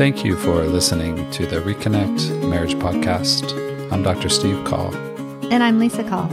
Thank 0.00 0.24
you 0.24 0.34
for 0.34 0.64
listening 0.64 1.30
to 1.32 1.44
the 1.44 1.56
Reconnect 1.56 2.48
Marriage 2.48 2.74
Podcast. 2.76 3.52
I'm 3.92 4.02
Dr. 4.02 4.30
Steve 4.30 4.64
Call. 4.64 4.94
And 5.52 5.62
I'm 5.62 5.78
Lisa 5.78 6.02
Call. 6.02 6.26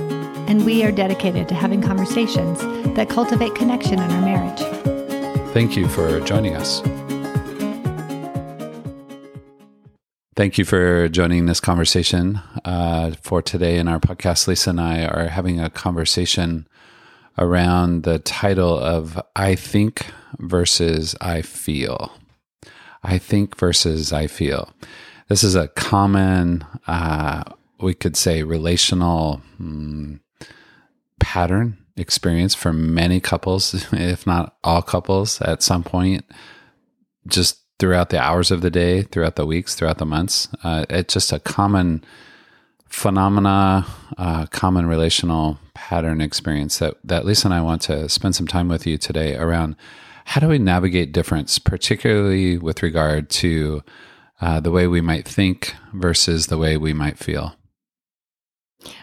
And 0.47 0.65
we 0.65 0.86
are 0.86 0.91
dedicated 0.93 1.49
to 1.49 1.54
having 1.54 1.81
conversations 1.81 2.61
that 2.95 3.09
cultivate 3.09 3.55
connection 3.55 3.95
in 3.95 4.09
our 4.09 4.21
marriage. 4.21 4.61
Thank 5.53 5.75
you 5.75 5.89
for 5.89 6.21
joining 6.21 6.55
us. 6.55 6.79
Thank 10.38 10.57
you 10.57 10.63
for 10.63 11.09
joining 11.09 11.47
this 11.47 11.59
conversation. 11.59 12.39
Uh, 12.63 13.15
for 13.21 13.41
today 13.41 13.79
in 13.79 13.89
our 13.89 13.99
podcast, 13.99 14.47
Lisa 14.47 14.70
and 14.70 14.79
I 14.79 15.04
are 15.04 15.27
having 15.27 15.59
a 15.59 15.70
conversation 15.70 16.70
around 17.38 18.04
the 18.04 18.20
title 18.20 18.79
of 18.79 19.21
I 19.36 19.55
think 19.55 20.05
versus 20.39 21.18
I 21.20 21.41
feel. 21.41 22.13
I 23.04 23.18
think 23.18 23.57
versus 23.57 24.11
I 24.11 24.28
feel. 24.28 24.74
This 25.28 25.43
is 25.43 25.56
a 25.56 25.68
common, 25.69 26.65
uh, 26.87 27.43
we 27.79 27.93
could 27.93 28.15
say, 28.15 28.43
relational 28.43 29.42
um, 29.60 30.21
pattern 31.20 31.78
experience 31.97 32.56
for 32.56 32.72
many 32.72 33.20
couples, 33.20 33.86
if 33.92 34.25
not 34.25 34.56
all 34.64 34.81
couples, 34.81 35.42
at 35.42 35.61
some 35.61 35.83
point, 35.83 36.25
just 37.28 37.61
throughout 37.80 38.09
the 38.09 38.20
hours 38.20 38.52
of 38.52 38.61
the 38.61 38.72
day, 38.72 39.03
throughout 39.03 39.36
the 39.36 39.45
weeks, 39.45 39.75
throughout 39.75 39.98
the 39.98 40.06
months. 40.06 40.48
Uh, 40.64 40.86
it's 40.89 41.14
just 41.14 41.31
a 41.31 41.39
common 41.39 42.03
phenomena, 42.89 43.86
uh, 44.17 44.45
common 44.48 44.88
relational 44.88 45.59
pattern 45.73 46.22
experience 46.22 46.80
that, 46.80 46.95
that 47.03 47.25
Lisa 47.25 47.48
and 47.48 47.53
I 47.53 47.61
want 47.61 47.81
to 47.84 48.09
spend 48.09 48.36
some 48.36 48.48
time 48.48 48.67
with 48.67 48.88
you 48.88 48.98
today 48.98 49.36
around 49.36 49.75
how 50.27 50.41
do 50.41 50.49
we 50.49 50.59
navigate 50.59 51.13
difference, 51.13 51.58
particularly 51.58 52.58
with 52.58 52.83
regard 52.83 53.30
to 53.30 53.81
uh, 54.41 54.59
the 54.59 54.72
way 54.72 54.86
we 54.86 55.00
might 55.00 55.25
think 55.25 55.73
versus 55.94 56.47
the 56.47 56.58
way 56.58 56.75
we 56.75 56.92
might 56.92 57.17
feel. 57.17 57.56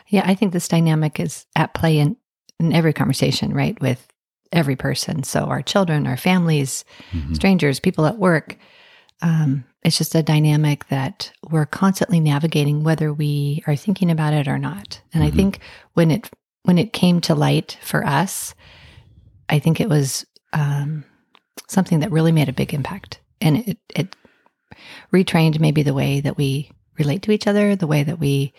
Yeah, 0.09 0.23
I 0.27 0.35
think 0.35 0.53
this 0.53 0.69
dynamic 0.69 1.19
is 1.19 1.47
at 1.57 1.73
play 1.73 1.99
in, 1.99 2.19
in 2.61 2.75
every 2.75 2.93
conversation, 2.93 3.55
right? 3.55 3.81
With 3.81 4.07
every 4.53 4.77
person. 4.77 5.23
So 5.23 5.45
our 5.45 5.63
children, 5.63 6.07
our 6.07 6.19
families, 6.19 6.85
mm-hmm. 7.11 7.33
strangers, 7.33 7.81
people 7.81 8.05
at 8.05 8.19
work. 8.19 8.59
Um, 9.23 9.65
it's 9.83 9.97
just 9.97 10.15
a 10.15 10.23
dynamic 10.23 10.87
that 10.89 11.33
we're 11.51 11.65
constantly 11.65 12.21
navigating, 12.21 12.85
whether 12.85 13.15
we 13.15 13.65
are 13.67 13.77
thinking 13.77 14.11
about 14.11 14.35
it 14.35 14.47
or 14.47 14.59
not. 14.59 15.01
And 15.15 15.25
mm-hmm. 15.25 15.33
I 15.33 15.37
think 15.37 15.61
when 15.95 16.11
it 16.11 16.29
when 16.65 16.77
it 16.77 16.93
came 16.93 17.23
to 17.23 17.35
light 17.35 17.79
for 17.81 18.07
us, 18.07 18.55
I 19.49 19.59
think 19.59 19.81
it 19.81 19.89
was 19.89 20.27
um, 20.53 21.05
something 21.69 22.01
that 22.01 22.11
really 22.11 22.33
made 22.33 22.49
a 22.49 22.53
big 22.53 22.75
impact, 22.75 23.21
and 23.41 23.59
it 23.59 23.79
it 23.95 24.17
retrained 25.13 25.61
maybe 25.61 25.83
the 25.83 25.95
way 25.95 26.21
that 26.21 26.37
we 26.37 26.71
relate 26.99 27.23
to 27.23 27.33
each 27.33 27.47
other, 27.47 27.77
the 27.77 27.87
way 27.87 28.03
that 28.03 28.19
we 28.19 28.53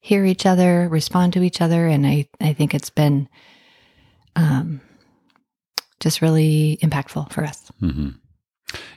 hear 0.00 0.24
each 0.24 0.46
other, 0.46 0.88
respond 0.88 1.32
to 1.32 1.42
each 1.42 1.60
other, 1.60 1.86
and 1.86 2.06
I 2.06 2.28
I 2.40 2.52
think 2.52 2.74
it's 2.74 2.90
been 2.90 3.28
um, 4.36 4.80
just 6.00 6.22
really 6.22 6.78
impactful 6.82 7.32
for 7.32 7.44
us. 7.44 7.70
Mm-hmm. 7.82 8.10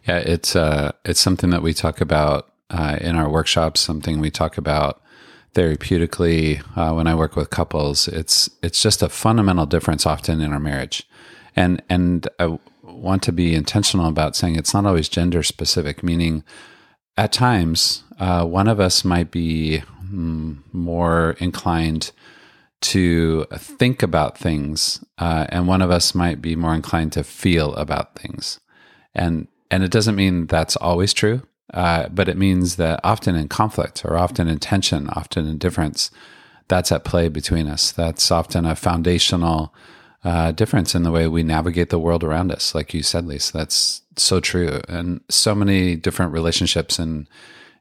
Yeah, 0.07 0.17
it's 0.17 0.55
uh, 0.55 0.91
it's 1.05 1.19
something 1.19 1.49
that 1.51 1.61
we 1.61 1.73
talk 1.73 2.01
about 2.01 2.51
uh, 2.69 2.97
in 3.01 3.15
our 3.15 3.29
workshops. 3.29 3.81
Something 3.81 4.19
we 4.19 4.31
talk 4.31 4.57
about 4.57 5.01
therapeutically 5.53 6.61
uh, 6.77 6.93
when 6.93 7.07
I 7.07 7.15
work 7.15 7.35
with 7.35 7.49
couples. 7.49 8.07
It's 8.07 8.49
it's 8.61 8.81
just 8.81 9.01
a 9.01 9.09
fundamental 9.09 9.65
difference 9.65 10.05
often 10.05 10.41
in 10.41 10.53
our 10.53 10.59
marriage, 10.59 11.07
and 11.55 11.81
and 11.89 12.27
I 12.39 12.59
want 12.93 13.23
to 13.23 13.31
be 13.31 13.55
intentional 13.55 14.07
about 14.07 14.35
saying 14.35 14.55
it's 14.55 14.73
not 14.73 14.85
always 14.85 15.09
gender 15.09 15.43
specific. 15.43 16.03
Meaning, 16.03 16.43
at 17.17 17.31
times 17.31 18.03
uh, 18.19 18.45
one 18.45 18.67
of 18.67 18.79
us 18.79 19.03
might 19.03 19.31
be 19.31 19.83
mm, 20.03 20.57
more 20.71 21.35
inclined 21.39 22.11
to 22.81 23.45
think 23.53 24.01
about 24.01 24.37
things, 24.37 25.03
uh, 25.19 25.45
and 25.49 25.67
one 25.67 25.81
of 25.81 25.91
us 25.91 26.15
might 26.15 26.41
be 26.41 26.55
more 26.55 26.73
inclined 26.73 27.13
to 27.13 27.23
feel 27.23 27.75
about 27.75 28.15
things. 28.15 28.59
And 29.13 29.47
and 29.69 29.83
it 29.83 29.91
doesn't 29.91 30.15
mean 30.15 30.47
that's 30.47 30.75
always 30.75 31.13
true, 31.13 31.43
uh, 31.73 32.09
but 32.09 32.27
it 32.27 32.37
means 32.37 32.75
that 32.75 32.99
often 33.03 33.35
in 33.35 33.47
conflict 33.47 34.03
or 34.03 34.17
often 34.17 34.47
in 34.47 34.59
tension, 34.59 35.09
often 35.09 35.47
in 35.47 35.57
difference, 35.57 36.11
that's 36.67 36.91
at 36.91 37.05
play 37.05 37.29
between 37.29 37.67
us. 37.67 37.91
That's 37.91 38.31
often 38.31 38.65
a 38.65 38.75
foundational 38.75 39.73
uh, 40.23 40.51
difference 40.51 40.93
in 40.93 41.03
the 41.03 41.11
way 41.11 41.27
we 41.27 41.43
navigate 41.43 41.89
the 41.89 41.99
world 41.99 42.23
around 42.23 42.51
us. 42.51 42.75
Like 42.75 42.93
you 42.93 43.03
said, 43.03 43.25
Lisa, 43.25 43.53
that's 43.53 44.01
so 44.17 44.39
true. 44.39 44.81
And 44.87 45.21
so 45.29 45.55
many 45.55 45.95
different 45.95 46.31
relationships 46.31 46.99
and 46.99 47.27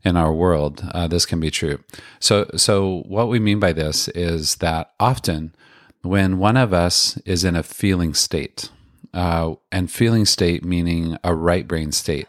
in 0.03 0.17
our 0.17 0.33
world, 0.33 0.83
uh, 0.93 1.07
this 1.07 1.27
can 1.27 1.41
be 1.41 1.51
true. 1.51 1.79
So, 2.19 2.51
so 2.57 3.03
what 3.07 3.29
we 3.29 3.39
mean 3.39 3.61
by 3.61 3.73
this 3.73 4.09
is 4.09 4.57
that 4.57 4.93
often 4.99 5.55
when 6.03 6.39
one 6.39 6.57
of 6.57 6.73
us 6.73 7.19
is 7.19 7.45
in 7.45 7.55
a 7.55 7.63
feeling 7.63 8.15
state, 8.15 8.71
uh, 9.13 9.55
and 9.71 9.91
feeling 9.91 10.25
state 10.25 10.65
meaning 10.65 11.19
a 11.25 11.35
right 11.35 11.67
brain 11.67 11.93
state, 11.93 12.29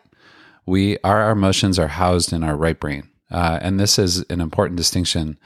we 0.66 0.98
our 1.04 1.32
emotions 1.32 1.80
are 1.80 1.88
housed 1.88 2.34
in 2.34 2.44
our 2.44 2.56
right 2.56 2.80
brain, 2.80 3.10
uh, 3.30 3.60
and 3.62 3.80
this 3.80 3.98
is 3.98 4.26
an 4.30 4.42
important 4.42 4.78
distinction. 4.78 5.38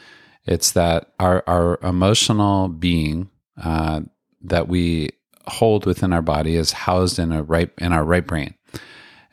It's 0.46 0.72
that 0.72 1.12
our 1.20 1.44
our 1.48 1.80
emotional 1.84 2.68
being 2.70 3.30
uh, 3.62 4.02
that 4.50 4.68
we 4.68 5.10
hold 5.48 5.86
within 5.86 6.12
our 6.12 6.22
body 6.22 6.56
is 6.56 6.72
housed 6.72 7.20
in 7.20 7.32
a 7.32 7.44
right 7.44 7.72
in 7.78 7.94
our 7.94 8.04
right 8.04 8.26
brain 8.26 8.56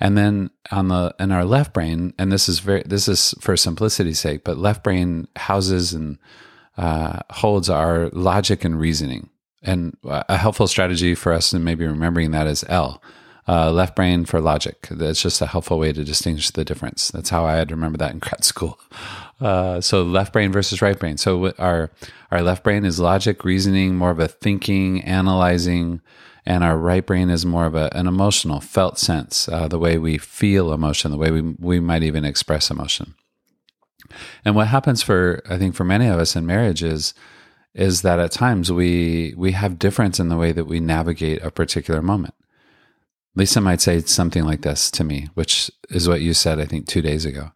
and 0.02 0.18
then 0.18 0.50
on 0.72 0.88
the 0.88 1.14
in 1.20 1.30
our 1.30 1.44
left 1.44 1.72
brain, 1.72 2.12
and 2.18 2.32
this 2.32 2.48
is 2.48 2.58
very 2.58 2.82
this 2.84 3.06
is 3.06 3.36
for 3.40 3.56
simplicity's 3.56 4.18
sake, 4.18 4.42
but 4.42 4.58
left 4.58 4.82
brain 4.82 5.28
houses 5.36 5.92
and 5.92 6.18
uh, 6.76 7.20
holds 7.30 7.70
our 7.70 8.10
logic 8.12 8.64
and 8.64 8.80
reasoning. 8.80 9.30
And 9.62 9.96
a 10.02 10.36
helpful 10.36 10.66
strategy 10.66 11.14
for 11.14 11.32
us, 11.32 11.52
and 11.52 11.64
maybe 11.64 11.86
remembering 11.86 12.32
that 12.32 12.48
is 12.48 12.64
L, 12.68 13.00
uh, 13.48 13.72
left 13.72 13.96
brain 13.96 14.24
for 14.24 14.40
logic. 14.40 14.86
That's 14.90 15.20
just 15.20 15.40
a 15.40 15.46
helpful 15.46 15.78
way 15.78 15.92
to 15.92 16.04
distinguish 16.04 16.50
the 16.50 16.64
difference. 16.64 17.10
That's 17.10 17.30
how 17.30 17.44
I 17.44 17.56
had 17.56 17.68
to 17.68 17.74
remember 17.74 17.98
that 17.98 18.12
in 18.12 18.18
grad 18.18 18.44
school. 18.52 18.78
Uh, 19.40 19.80
so 19.80 20.02
left 20.02 20.32
brain 20.32 20.52
versus 20.52 20.80
right 20.80 20.98
brain. 20.98 21.16
So 21.16 21.52
our 21.58 21.90
our 22.30 22.42
left 22.42 22.64
brain 22.64 22.84
is 22.84 23.00
logic, 23.00 23.44
reasoning, 23.44 23.96
more 23.96 24.10
of 24.10 24.20
a 24.20 24.28
thinking, 24.28 25.02
analyzing, 25.02 26.00
and 26.44 26.64
our 26.64 26.76
right 26.76 27.04
brain 27.04 27.30
is 27.30 27.46
more 27.46 27.66
of 27.66 27.74
a, 27.74 27.94
an 27.94 28.06
emotional, 28.06 28.60
felt 28.60 28.98
sense, 28.98 29.48
uh, 29.48 29.68
the 29.68 29.78
way 29.78 29.98
we 29.98 30.18
feel 30.18 30.72
emotion, 30.72 31.10
the 31.10 31.16
way 31.16 31.30
we, 31.30 31.42
we 31.58 31.78
might 31.78 32.02
even 32.02 32.24
express 32.24 32.70
emotion. 32.70 33.14
And 34.44 34.56
what 34.56 34.68
happens 34.68 35.02
for, 35.02 35.42
I 35.48 35.58
think, 35.58 35.74
for 35.74 35.84
many 35.84 36.06
of 36.06 36.18
us 36.18 36.34
in 36.34 36.46
marriage 36.46 36.82
is, 36.82 37.14
is 37.74 38.02
that 38.02 38.18
at 38.18 38.32
times 38.32 38.70
we, 38.70 39.34
we 39.36 39.52
have 39.52 39.78
difference 39.78 40.18
in 40.18 40.28
the 40.28 40.36
way 40.36 40.52
that 40.52 40.66
we 40.66 40.80
navigate 40.80 41.42
a 41.42 41.50
particular 41.50 42.02
moment. 42.02 42.34
Lisa 43.34 43.60
might 43.60 43.80
say 43.80 44.00
something 44.00 44.44
like 44.44 44.62
this 44.62 44.90
to 44.90 45.04
me, 45.04 45.28
which 45.34 45.70
is 45.88 46.08
what 46.08 46.20
you 46.20 46.34
said, 46.34 46.60
I 46.60 46.66
think, 46.66 46.86
two 46.86 47.00
days 47.02 47.24
ago. 47.24 47.52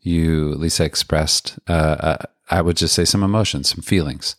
You, 0.00 0.54
Lisa, 0.54 0.84
expressed, 0.84 1.58
uh, 1.68 1.72
uh, 1.72 2.16
I 2.50 2.62
would 2.62 2.76
just 2.76 2.94
say 2.94 3.04
some 3.04 3.22
emotions, 3.22 3.68
some 3.68 3.82
feelings. 3.82 4.36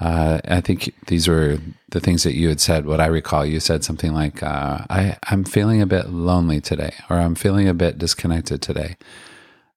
Uh, 0.00 0.40
I 0.46 0.60
think 0.60 0.94
these 1.06 1.28
were 1.28 1.58
the 1.90 2.00
things 2.00 2.22
that 2.22 2.34
you 2.34 2.48
had 2.48 2.60
said. 2.60 2.86
What 2.86 3.00
I 3.00 3.06
recall, 3.06 3.44
you 3.44 3.60
said 3.60 3.84
something 3.84 4.12
like, 4.12 4.42
uh, 4.42 4.84
I, 4.90 5.16
"I'm 5.24 5.44
feeling 5.44 5.80
a 5.80 5.86
bit 5.86 6.10
lonely 6.10 6.60
today," 6.60 6.92
or 7.08 7.16
"I'm 7.16 7.34
feeling 7.34 7.66
a 7.66 7.74
bit 7.74 7.98
disconnected 7.98 8.60
today," 8.60 8.96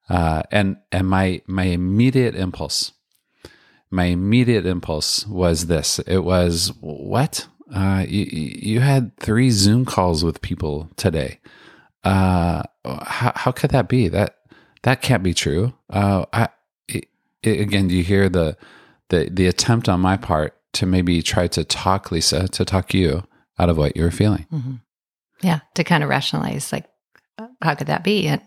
uh, 0.10 0.44
and 0.52 0.78
and 0.92 1.08
my 1.08 1.42
my 1.48 1.64
immediate 1.64 2.36
impulse, 2.36 2.92
my 3.90 4.06
immediate 4.06 4.66
impulse 4.66 5.26
was 5.26 5.68
this. 5.68 6.00
It 6.00 6.20
was, 6.20 6.74
"What? 6.82 7.48
Uh, 7.74 8.06
you 8.08 8.26
you 8.32 8.80
had 8.80 9.16
three 9.18 9.52
Zoom 9.52 9.86
calls 9.86 10.24
with 10.24 10.42
people 10.42 10.90
today? 10.96 11.40
Uh, 12.04 12.64
how 12.86 13.34
how 13.36 13.52
could 13.52 13.72
that 13.72 13.88
be? 13.88 14.08
That 14.08 14.38
that 14.84 15.02
can't 15.02 15.24
be 15.24 15.34
true." 15.34 15.74
Uh, 15.90 16.26
I 16.34 16.50
it, 16.88 17.08
again, 17.44 17.88
do 17.88 17.96
you 17.96 18.04
hear 18.04 18.30
the 18.30 18.58
the 19.10 19.30
the 19.32 19.48
attempt 19.48 19.88
on 19.90 20.00
my 20.00 20.18
part 20.18 20.56
to 20.74 20.86
maybe 20.86 21.22
try 21.22 21.48
to 21.48 21.64
talk 21.64 22.12
Lisa 22.12 22.48
to 22.48 22.66
talk 22.66 22.94
you 22.94 23.24
out 23.58 23.70
of 23.70 23.78
what 23.78 23.96
you 23.96 24.04
were 24.04 24.12
feeling. 24.12 24.46
Mm-hmm. 24.52 24.76
Yeah, 25.42 25.60
to 25.76 25.84
kind 25.84 26.04
of 26.04 26.10
rationalize 26.10 26.72
like 26.72 26.86
how 27.62 27.76
could 27.76 27.88
that 27.88 28.04
be? 28.04 28.28
And 28.28 28.42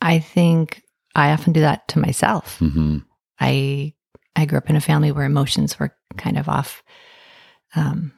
I 0.00 0.18
think 0.18 0.82
I 1.14 1.32
often 1.32 1.52
do 1.52 1.60
that 1.60 1.88
to 1.88 1.98
myself. 1.98 2.58
Mm-hmm. 2.58 2.98
I 3.40 3.94
I 4.36 4.46
grew 4.46 4.58
up 4.58 4.70
in 4.70 4.76
a 4.76 4.80
family 4.80 5.12
where 5.12 5.24
emotions 5.24 5.78
were 5.78 5.94
kind 6.16 6.38
of 6.38 6.48
off. 6.48 6.82
Um, 7.74 8.12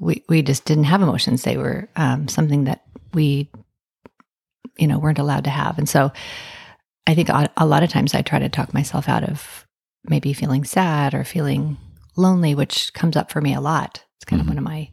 we 0.00 0.24
we 0.28 0.42
just 0.42 0.64
didn't 0.64 0.84
have 0.84 1.02
emotions. 1.02 1.42
They 1.42 1.56
were 1.56 1.88
um, 1.96 2.28
something 2.28 2.64
that 2.64 2.82
we, 3.12 3.50
you 4.76 4.86
know, 4.86 4.98
weren't 4.98 5.18
allowed 5.18 5.44
to 5.44 5.50
have. 5.50 5.78
And 5.78 5.88
so, 5.88 6.12
I 7.06 7.14
think 7.14 7.28
a, 7.28 7.50
a 7.56 7.66
lot 7.66 7.82
of 7.82 7.90
times 7.90 8.14
I 8.14 8.22
try 8.22 8.38
to 8.38 8.48
talk 8.48 8.74
myself 8.74 9.08
out 9.08 9.24
of 9.24 9.66
maybe 10.08 10.32
feeling 10.32 10.64
sad 10.64 11.14
or 11.14 11.24
feeling 11.24 11.76
lonely, 12.16 12.54
which 12.54 12.92
comes 12.94 13.16
up 13.16 13.30
for 13.30 13.40
me 13.40 13.54
a 13.54 13.60
lot. 13.60 14.04
It's 14.16 14.24
kind 14.24 14.40
mm-hmm. 14.40 14.50
of 14.50 14.54
one 14.54 14.58
of 14.58 14.64
my. 14.64 14.90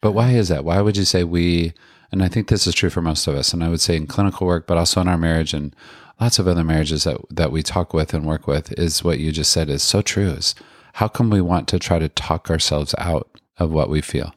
But 0.00 0.12
why 0.12 0.32
is 0.32 0.48
that? 0.48 0.64
Why 0.64 0.80
would 0.80 0.96
you 0.96 1.04
say 1.04 1.24
we 1.24 1.72
and 2.14 2.22
I 2.22 2.28
think 2.28 2.46
this 2.46 2.68
is 2.68 2.76
true 2.76 2.90
for 2.90 3.02
most 3.02 3.26
of 3.26 3.34
us, 3.34 3.52
and 3.52 3.64
I 3.64 3.68
would 3.68 3.80
say 3.80 3.96
in 3.96 4.06
clinical 4.06 4.46
work, 4.46 4.68
but 4.68 4.78
also 4.78 5.00
in 5.00 5.08
our 5.08 5.18
marriage 5.18 5.52
and 5.52 5.74
lots 6.20 6.38
of 6.38 6.46
other 6.46 6.62
marriages 6.62 7.02
that, 7.02 7.18
that 7.28 7.50
we 7.50 7.60
talk 7.60 7.92
with 7.92 8.14
and 8.14 8.24
work 8.24 8.46
with, 8.46 8.72
is 8.78 9.02
what 9.02 9.18
you 9.18 9.32
just 9.32 9.50
said 9.50 9.68
is 9.68 9.82
so 9.82 10.00
true. 10.00 10.28
Is 10.28 10.54
how 10.92 11.08
come 11.08 11.28
we 11.28 11.40
want 11.40 11.66
to 11.66 11.78
try 11.80 11.98
to 11.98 12.08
talk 12.08 12.50
ourselves 12.50 12.94
out 12.98 13.33
of 13.58 13.70
what 13.70 13.88
we 13.90 14.00
feel? 14.00 14.34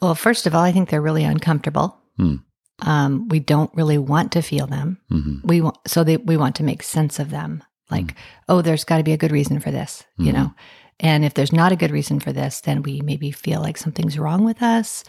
Well, 0.00 0.14
first 0.14 0.46
of 0.46 0.54
all, 0.54 0.62
I 0.62 0.72
think 0.72 0.88
they're 0.90 1.02
really 1.02 1.24
uncomfortable. 1.24 1.98
Hmm. 2.16 2.36
Um, 2.80 3.28
we 3.28 3.40
don't 3.40 3.74
really 3.74 3.98
want 3.98 4.32
to 4.32 4.42
feel 4.42 4.66
them. 4.68 4.98
hmm 5.08 5.38
We 5.42 5.60
want 5.60 5.76
so 5.86 6.04
they, 6.04 6.16
we 6.16 6.36
want 6.36 6.56
to 6.56 6.62
make 6.64 6.82
sense 6.82 7.18
of 7.18 7.30
them. 7.30 7.62
Like, 7.90 8.14
oh, 8.48 8.60
there's 8.62 8.84
got 8.84 8.98
to 8.98 9.02
be 9.02 9.14
a 9.14 9.16
good 9.16 9.32
reason 9.32 9.60
for 9.60 9.70
this, 9.70 10.04
you 10.18 10.30
Mhm. 10.30 10.34
know. 10.34 10.54
And 11.00 11.24
if 11.24 11.32
there's 11.34 11.52
not 11.54 11.72
a 11.72 11.76
good 11.76 11.90
reason 11.90 12.20
for 12.20 12.32
this, 12.32 12.60
then 12.60 12.82
we 12.82 13.00
maybe 13.00 13.30
feel 13.30 13.60
like 13.62 13.78
something's 13.78 14.18
wrong 14.18 14.44
with 14.44 14.62
us, 14.62 15.04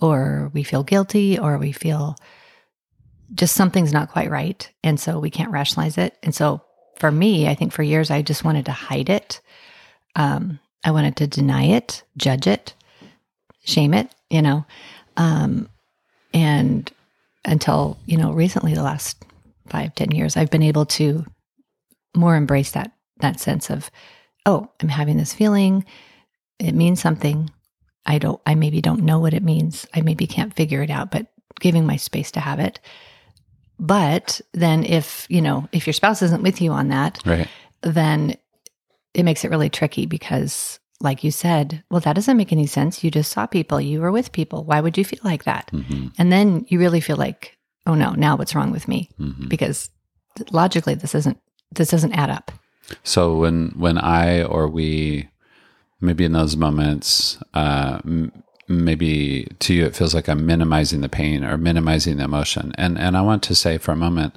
or 0.00 0.50
we 0.52 0.62
feel 0.64 0.82
guilty, 0.82 1.38
or 1.38 1.58
we 1.58 1.70
feel 1.70 2.16
just 3.34 3.54
something's 3.54 3.92
not 3.92 4.10
quite 4.10 4.30
right, 4.30 4.68
and 4.82 4.98
so 4.98 5.18
we 5.20 5.30
can't 5.30 5.52
rationalize 5.52 5.96
it. 5.96 6.16
And 6.22 6.34
so, 6.34 6.60
for 6.98 7.10
me, 7.12 7.46
I 7.48 7.54
think 7.54 7.72
for 7.72 7.82
years 7.84 8.10
I 8.10 8.20
just 8.22 8.42
wanted 8.44 8.66
to 8.66 8.72
hide 8.72 9.08
it. 9.08 9.40
Um, 10.16 10.58
I 10.84 10.90
wanted 10.90 11.16
to 11.16 11.26
deny 11.26 11.64
it, 11.64 12.02
judge 12.16 12.46
it, 12.46 12.74
shame 13.64 13.94
it, 13.94 14.14
you 14.30 14.42
know. 14.42 14.64
Um, 15.16 15.68
and 16.32 16.90
until, 17.44 17.98
you 18.06 18.16
know, 18.16 18.32
recently, 18.32 18.74
the 18.74 18.82
last 18.82 19.24
five, 19.68 19.94
ten 19.94 20.10
years, 20.10 20.36
I've 20.36 20.50
been 20.50 20.62
able 20.62 20.86
to 20.86 21.24
more 22.14 22.36
embrace 22.36 22.72
that 22.72 22.92
that 23.20 23.40
sense 23.40 23.70
of, 23.70 23.90
oh, 24.46 24.68
I'm 24.80 24.88
having 24.88 25.16
this 25.16 25.32
feeling. 25.32 25.84
It 26.58 26.72
means 26.74 27.00
something. 27.00 27.50
I 28.06 28.18
don't 28.18 28.40
I 28.44 28.54
maybe 28.54 28.80
don't 28.80 29.04
know 29.04 29.18
what 29.18 29.34
it 29.34 29.42
means. 29.42 29.86
I 29.94 30.02
maybe 30.02 30.26
can't 30.26 30.54
figure 30.54 30.82
it 30.82 30.90
out, 30.90 31.10
but 31.10 31.26
giving 31.60 31.86
my 31.86 31.96
space 31.96 32.30
to 32.32 32.40
have 32.40 32.60
it. 32.60 32.80
But 33.78 34.40
then 34.52 34.84
if, 34.84 35.26
you 35.28 35.40
know, 35.40 35.68
if 35.72 35.86
your 35.86 35.94
spouse 35.94 36.22
isn't 36.22 36.42
with 36.42 36.60
you 36.60 36.70
on 36.70 36.88
that, 36.88 37.20
Right. 37.24 37.48
then 37.82 38.36
it 39.14 39.22
makes 39.22 39.44
it 39.44 39.50
really 39.50 39.70
tricky 39.70 40.06
because 40.06 40.78
like 41.00 41.24
you 41.24 41.30
said, 41.30 41.82
well 41.90 42.00
that 42.00 42.14
doesn't 42.14 42.36
make 42.36 42.52
any 42.52 42.66
sense. 42.66 43.02
You 43.04 43.10
just 43.10 43.32
saw 43.32 43.46
people, 43.46 43.80
you 43.80 44.00
were 44.00 44.12
with 44.12 44.32
people. 44.32 44.64
Why 44.64 44.80
would 44.80 44.96
you 44.98 45.04
feel 45.04 45.20
like 45.24 45.44
that? 45.44 45.70
hmm 45.70 46.08
And 46.18 46.30
then 46.32 46.66
you 46.68 46.78
really 46.78 47.00
feel 47.00 47.16
like, 47.16 47.56
oh 47.86 47.94
no, 47.94 48.12
now 48.12 48.36
what's 48.36 48.54
wrong 48.54 48.70
with 48.72 48.88
me? 48.88 49.10
hmm 49.16 49.48
Because 49.48 49.90
logically 50.50 50.94
this 50.94 51.14
isn't 51.14 51.38
this 51.72 51.90
doesn't 51.90 52.12
add 52.12 52.30
up. 52.30 52.52
So 53.02 53.36
when 53.36 53.72
when 53.76 53.98
I 53.98 54.42
or 54.42 54.68
we 54.68 55.28
maybe 56.00 56.24
in 56.24 56.32
those 56.32 56.56
moments, 56.56 57.38
uh, 57.54 57.98
m- 58.04 58.32
maybe 58.68 59.46
to 59.60 59.74
you 59.74 59.84
it 59.86 59.96
feels 59.96 60.14
like 60.14 60.28
I'm 60.28 60.46
minimizing 60.46 61.00
the 61.00 61.08
pain 61.08 61.44
or 61.44 61.56
minimizing 61.56 62.16
the 62.16 62.24
emotion. 62.24 62.72
And 62.76 62.98
and 62.98 63.16
I 63.16 63.22
want 63.22 63.42
to 63.44 63.54
say 63.54 63.78
for 63.78 63.92
a 63.92 63.96
moment 63.96 64.34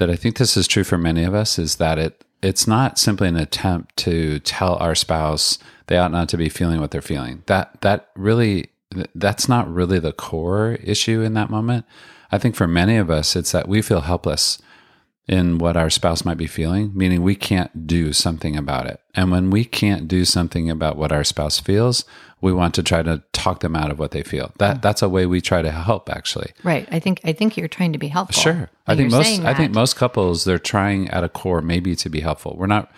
that 0.00 0.10
I 0.10 0.16
think 0.16 0.38
this 0.38 0.56
is 0.56 0.66
true 0.66 0.82
for 0.82 0.98
many 0.98 1.24
of 1.24 1.34
us 1.34 1.58
is 1.58 1.76
that 1.76 1.98
it 1.98 2.24
it's 2.42 2.66
not 2.66 2.98
simply 2.98 3.28
an 3.28 3.36
attempt 3.36 3.98
to 3.98 4.38
tell 4.40 4.76
our 4.76 4.94
spouse 4.94 5.58
they 5.88 5.98
ought 5.98 6.10
not 6.10 6.28
to 6.30 6.38
be 6.38 6.48
feeling 6.48 6.80
what 6.80 6.90
they're 6.90 7.02
feeling. 7.02 7.42
That 7.46 7.80
that 7.82 8.08
really 8.16 8.70
that's 9.14 9.48
not 9.48 9.72
really 9.72 9.98
the 9.98 10.12
core 10.12 10.78
issue 10.82 11.20
in 11.20 11.34
that 11.34 11.50
moment. 11.50 11.84
I 12.32 12.38
think 12.38 12.56
for 12.56 12.66
many 12.66 12.96
of 12.96 13.10
us 13.10 13.36
it's 13.36 13.52
that 13.52 13.68
we 13.68 13.82
feel 13.82 14.00
helpless 14.00 14.58
in 15.28 15.58
what 15.58 15.76
our 15.76 15.90
spouse 15.90 16.24
might 16.24 16.38
be 16.38 16.46
feeling, 16.46 16.90
meaning 16.94 17.22
we 17.22 17.36
can't 17.36 17.86
do 17.86 18.12
something 18.12 18.56
about 18.56 18.86
it. 18.86 19.00
And 19.14 19.30
when 19.30 19.50
we 19.50 19.64
can't 19.64 20.08
do 20.08 20.24
something 20.24 20.68
about 20.70 20.96
what 20.96 21.12
our 21.12 21.22
spouse 21.24 21.60
feels, 21.60 22.04
we 22.40 22.52
want 22.52 22.74
to 22.74 22.82
try 22.82 23.02
to 23.02 23.22
talk 23.32 23.60
them 23.60 23.76
out 23.76 23.90
of 23.90 23.98
what 23.98 24.10
they 24.10 24.22
feel. 24.22 24.52
That 24.58 24.82
that's 24.82 25.02
a 25.02 25.08
way 25.08 25.26
we 25.26 25.40
try 25.40 25.62
to 25.62 25.70
help 25.70 26.08
actually. 26.10 26.52
Right. 26.64 26.88
I 26.90 26.98
think 26.98 27.20
I 27.24 27.32
think 27.32 27.56
you're 27.56 27.68
trying 27.68 27.92
to 27.92 27.98
be 27.98 28.08
helpful. 28.08 28.42
Sure. 28.42 28.70
I 28.86 28.96
think 28.96 29.10
most 29.12 29.40
I 29.42 29.54
think 29.54 29.72
most 29.72 29.94
couples 29.96 30.44
they're 30.44 30.58
trying 30.58 31.08
at 31.10 31.22
a 31.22 31.28
core 31.28 31.60
maybe 31.60 31.94
to 31.96 32.08
be 32.08 32.20
helpful. 32.20 32.56
We're 32.56 32.66
not 32.66 32.90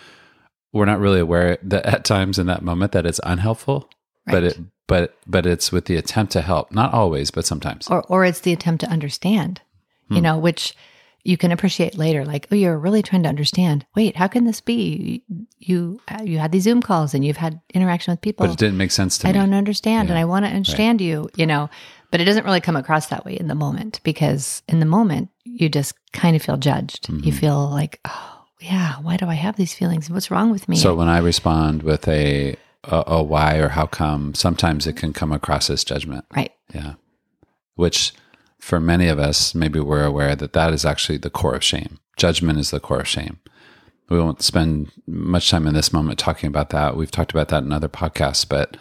we're 0.71 0.85
not 0.85 0.99
really 0.99 1.19
aware 1.19 1.57
that 1.61 1.85
at 1.85 2.05
times 2.05 2.39
in 2.39 2.47
that 2.47 2.63
moment 2.63 2.93
that 2.93 3.05
it's 3.05 3.19
unhelpful, 3.23 3.89
but 4.25 4.43
it 4.43 4.57
but 4.87 5.15
but 5.27 5.45
it's 5.45 5.71
with 5.71 5.85
the 5.85 5.97
attempt 5.97 6.31
to 6.33 6.41
help. 6.41 6.71
Not 6.71 6.93
always, 6.93 7.29
but 7.29 7.45
sometimes. 7.45 7.87
or 7.89 8.01
or 8.07 8.25
it's 8.25 8.39
the 8.39 8.53
attempt 8.53 8.81
to 8.81 8.89
understand. 8.89 9.61
You 10.09 10.17
Hmm. 10.17 10.23
know, 10.23 10.37
which 10.37 10.73
you 11.23 11.37
can 11.37 11.51
appreciate 11.51 11.97
later 11.97 12.25
like, 12.25 12.47
oh, 12.51 12.55
you're 12.55 12.77
really 12.77 13.01
trying 13.01 13.23
to 13.23 13.29
understand. 13.29 13.85
Wait, 13.95 14.15
how 14.17 14.27
can 14.27 14.43
this 14.45 14.59
be? 14.61 15.23
You 15.59 15.99
you 16.23 16.37
had 16.37 16.51
these 16.51 16.63
Zoom 16.63 16.81
calls 16.81 17.13
and 17.13 17.23
you've 17.25 17.37
had 17.37 17.61
interaction 17.73 18.11
with 18.11 18.21
people. 18.21 18.45
But 18.45 18.53
it 18.53 18.59
didn't 18.59 18.77
make 18.77 18.91
sense 18.91 19.17
to 19.19 19.27
I 19.27 19.31
me. 19.31 19.39
I 19.39 19.41
don't 19.41 19.53
understand 19.53 20.09
and 20.09 20.17
I 20.19 20.25
want 20.25 20.45
to 20.45 20.51
understand 20.51 20.99
you, 21.01 21.29
you 21.35 21.45
know. 21.45 21.69
But 22.11 22.21
it 22.21 22.25
doesn't 22.25 22.45
really 22.45 22.61
come 22.61 22.75
across 22.75 23.07
that 23.07 23.25
way 23.25 23.35
in 23.39 23.47
the 23.47 23.55
moment 23.55 23.99
because 24.03 24.61
in 24.67 24.79
the 24.79 24.85
moment 24.85 25.29
you 25.45 25.69
just 25.69 25.93
kind 26.11 26.35
of 26.35 26.41
feel 26.43 26.57
judged. 26.57 27.09
You 27.09 27.31
Mhm. 27.31 27.33
feel 27.33 27.69
like, 27.69 27.99
oh, 28.05 28.45
yeah, 28.61 28.95
why 29.01 29.17
do 29.17 29.27
I 29.27 29.33
have 29.33 29.55
these 29.55 29.73
feelings? 29.73 30.09
What's 30.09 30.29
wrong 30.29 30.51
with 30.51 30.67
me? 30.69 30.75
So 30.75 30.93
when 30.93 31.07
I 31.07 31.17
respond 31.19 31.81
with 31.83 32.07
a, 32.07 32.55
a 32.83 33.03
a 33.07 33.23
why 33.23 33.55
or 33.57 33.69
how 33.69 33.85
come, 33.87 34.33
sometimes 34.35 34.85
it 34.87 34.95
can 34.97 35.11
come 35.13 35.31
across 35.31 35.69
as 35.69 35.83
judgment. 35.85 36.25
right. 36.35 36.51
Yeah. 36.73 36.93
Which 37.75 38.13
for 38.63 38.79
many 38.79 39.09
of 39.09 39.19
us, 39.19 39.53
maybe 39.53 39.81
we're 39.81 40.05
aware 40.05 40.37
that 40.37 40.53
that 40.53 40.71
is 40.71 40.85
actually 40.85 41.17
the 41.17 41.29
core 41.29 41.53
of 41.53 41.63
shame. 41.63 41.99
Judgment 42.15 42.57
is 42.57 42.71
the 42.71 42.79
core 42.79 43.01
of 43.01 43.07
shame. 43.07 43.39
We 44.09 44.17
won't 44.17 44.41
spend 44.41 44.89
much 45.05 45.49
time 45.49 45.67
in 45.67 45.73
this 45.73 45.91
moment 45.91 46.17
talking 46.17 46.47
about 46.47 46.69
that. 46.69 46.95
We've 46.95 47.11
talked 47.11 47.31
about 47.31 47.49
that 47.49 47.63
in 47.63 47.73
other 47.73 47.89
podcasts, 47.89 48.47
but 48.47 48.77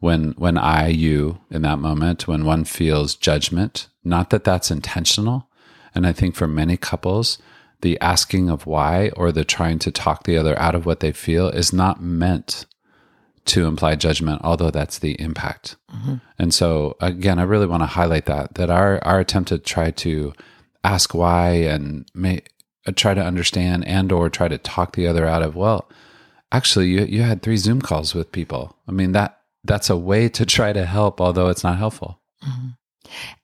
when 0.00 0.32
when 0.32 0.58
I 0.58 0.88
you 0.88 1.38
in 1.48 1.62
that 1.62 1.78
moment 1.78 2.26
when 2.26 2.44
one 2.44 2.64
feels 2.64 3.14
judgment, 3.14 3.86
not 4.02 4.30
that 4.30 4.42
that's 4.42 4.70
intentional, 4.70 5.48
and 5.94 6.08
I 6.08 6.12
think 6.12 6.34
for 6.34 6.48
many 6.48 6.76
couples, 6.76 7.38
the 7.82 8.00
asking 8.00 8.50
of 8.50 8.66
why 8.66 9.10
or 9.16 9.30
the 9.30 9.44
trying 9.44 9.78
to 9.80 9.92
talk 9.92 10.24
the 10.24 10.38
other 10.38 10.58
out 10.58 10.74
of 10.74 10.86
what 10.86 10.98
they 10.98 11.12
feel 11.12 11.50
is 11.50 11.72
not 11.72 12.02
meant 12.02 12.66
to 13.46 13.66
imply 13.66 13.96
judgment, 13.96 14.40
although 14.44 14.70
that's 14.70 14.98
the 14.98 15.20
impact. 15.20 15.76
And 16.38 16.54
so 16.54 16.96
again, 17.00 17.38
I 17.38 17.42
really 17.42 17.66
want 17.66 17.82
to 17.82 17.86
highlight 17.86 18.26
that 18.26 18.54
that 18.54 18.70
our 18.70 19.02
our 19.04 19.20
attempt 19.20 19.48
to 19.48 19.58
try 19.58 19.90
to 19.92 20.32
ask 20.84 21.14
why 21.14 21.50
and 21.50 22.10
may, 22.14 22.42
uh, 22.86 22.92
try 22.94 23.12
to 23.14 23.22
understand 23.22 23.86
and 23.86 24.12
or 24.12 24.30
try 24.30 24.48
to 24.48 24.58
talk 24.58 24.96
the 24.96 25.06
other 25.06 25.26
out 25.26 25.42
of 25.42 25.56
well, 25.56 25.88
actually 26.52 26.88
you 26.88 27.04
you 27.04 27.22
had 27.22 27.42
three 27.42 27.56
Zoom 27.56 27.80
calls 27.82 28.14
with 28.14 28.32
people. 28.32 28.76
I 28.88 28.92
mean 28.92 29.12
that 29.12 29.40
that's 29.64 29.90
a 29.90 29.96
way 29.96 30.28
to 30.30 30.46
try 30.46 30.72
to 30.72 30.86
help, 30.86 31.20
although 31.20 31.48
it's 31.48 31.64
not 31.64 31.78
helpful. 31.78 32.20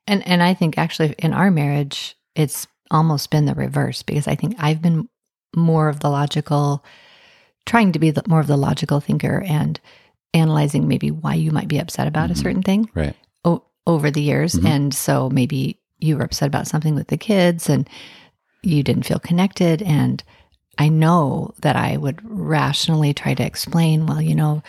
And 0.06 0.26
and 0.26 0.43
I 0.43 0.54
think 0.54 0.78
actually 0.78 1.14
in 1.19 1.32
our 1.32 1.50
marriage, 1.50 2.16
it's 2.34 2.66
almost 2.90 3.31
been 3.31 3.46
the 3.46 3.55
reverse 3.55 4.03
because 4.03 4.29
I 4.29 4.34
think 4.34 4.56
I've 4.58 4.81
been 4.81 5.08
more 5.55 5.88
of 5.88 6.00
the 6.00 6.10
logical, 6.10 6.84
trying 7.67 7.93
to 7.93 7.99
be 7.99 8.11
the, 8.11 8.23
more 8.27 8.41
of 8.41 8.46
the 8.46 8.56
logical 8.56 9.01
thinker 9.01 9.43
and 9.46 9.79
analyzing 10.35 10.87
maybe 10.89 11.11
why 11.11 11.35
you 11.35 11.51
might 11.51 11.69
be 11.69 11.79
upset 11.79 12.06
about 12.06 12.29
Mhm. 12.29 12.32
a 12.32 12.37
certain 12.37 12.63
thing 12.63 12.89
Right. 12.94 13.15
o- 13.44 13.65
over 13.87 14.11
the 14.11 14.23
years. 14.23 14.55
Mhm. 14.55 14.69
And 14.69 14.94
so 14.94 15.29
maybe 15.31 15.79
you 15.99 16.17
were 16.17 16.25
upset 16.25 16.46
about 16.49 16.67
something 16.67 16.94
with 16.94 17.08
the 17.08 17.17
kids 17.17 17.69
and 17.69 17.89
you 18.63 18.82
didn't 18.82 19.05
feel 19.06 19.19
connected. 19.19 19.82
And 19.82 20.23
I 20.79 20.89
know 20.89 21.55
that 21.63 21.77
I 21.77 21.96
would 21.96 22.20
rationally 22.23 23.15
try 23.15 23.35
to 23.35 23.43
explain, 23.44 24.06
well, 24.06 24.20
you 24.20 24.35
know, 24.35 24.63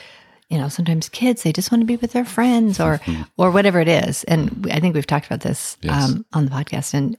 you 0.49 0.57
know, 0.57 0.69
sometimes 0.69 1.09
kids 1.09 1.43
they 1.43 1.51
just 1.51 1.71
want 1.71 1.81
to 1.81 1.85
be 1.85 1.97
with 1.97 2.13
their 2.13 2.23
friends 2.23 2.79
or 2.79 3.01
or 3.37 3.51
whatever 3.51 3.81
it 3.81 3.89
is. 3.89 4.23
And 4.23 4.67
I 4.71 4.79
think 4.79 4.95
we've 4.95 5.05
talked 5.05 5.25
about 5.25 5.41
this 5.41 5.75
Yes. 5.81 6.09
um, 6.11 6.25
on 6.33 6.45
the 6.45 6.51
podcast 6.51 6.93
and 6.93 7.17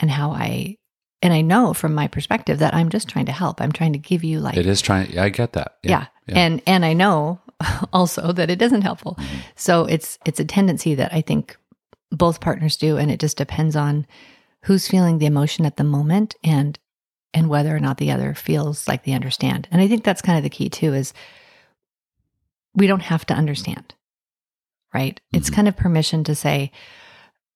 and 0.00 0.10
how 0.10 0.32
I 0.32 0.76
and 1.24 1.32
I 1.32 1.40
know 1.40 1.74
from 1.74 1.94
my 1.94 2.06
perspective 2.06 2.60
that 2.60 2.74
I'm 2.74 2.88
just 2.90 3.08
trying 3.08 3.26
to 3.26 3.32
help. 3.32 3.60
I'm 3.60 3.72
trying 3.72 3.94
to 3.94 3.98
give 3.98 4.22
you 4.22 4.38
like 4.38 4.56
It 4.56 4.66
is 4.66 4.80
trying 4.80 5.18
I 5.18 5.28
get 5.30 5.54
that. 5.54 5.78
yeah. 5.82 6.06
And 6.28 6.62
and 6.66 6.84
I 6.84 6.92
know 6.92 7.40
also 7.92 8.32
that 8.32 8.50
it 8.50 8.62
isn't 8.62 8.82
helpful. 8.82 9.16
Mm-hmm. 9.18 9.38
So 9.56 9.84
it's 9.86 10.18
it's 10.24 10.38
a 10.40 10.44
tendency 10.44 10.94
that 10.94 11.12
I 11.12 11.20
think 11.22 11.56
both 12.12 12.40
partners 12.40 12.76
do 12.76 12.96
and 12.96 13.10
it 13.10 13.18
just 13.18 13.36
depends 13.36 13.74
on 13.74 14.06
who's 14.64 14.86
feeling 14.88 15.18
the 15.18 15.26
emotion 15.26 15.66
at 15.66 15.76
the 15.76 15.84
moment 15.84 16.36
and 16.44 16.78
and 17.32 17.48
whether 17.48 17.74
or 17.74 17.80
not 17.80 17.98
the 17.98 18.12
other 18.12 18.32
feels 18.34 18.86
like 18.86 19.04
they 19.04 19.12
understand. 19.12 19.66
And 19.72 19.80
I 19.82 19.88
think 19.88 20.04
that's 20.04 20.22
kind 20.22 20.38
of 20.38 20.44
the 20.44 20.50
key 20.50 20.68
too 20.68 20.94
is 20.94 21.12
we 22.74 22.86
don't 22.86 23.02
have 23.02 23.26
to 23.26 23.34
understand. 23.34 23.94
Right? 24.92 25.20
It's 25.32 25.50
Mhm. 25.50 25.54
kind 25.54 25.68
of 25.68 25.76
permission 25.76 26.22
to 26.24 26.34
say 26.36 26.70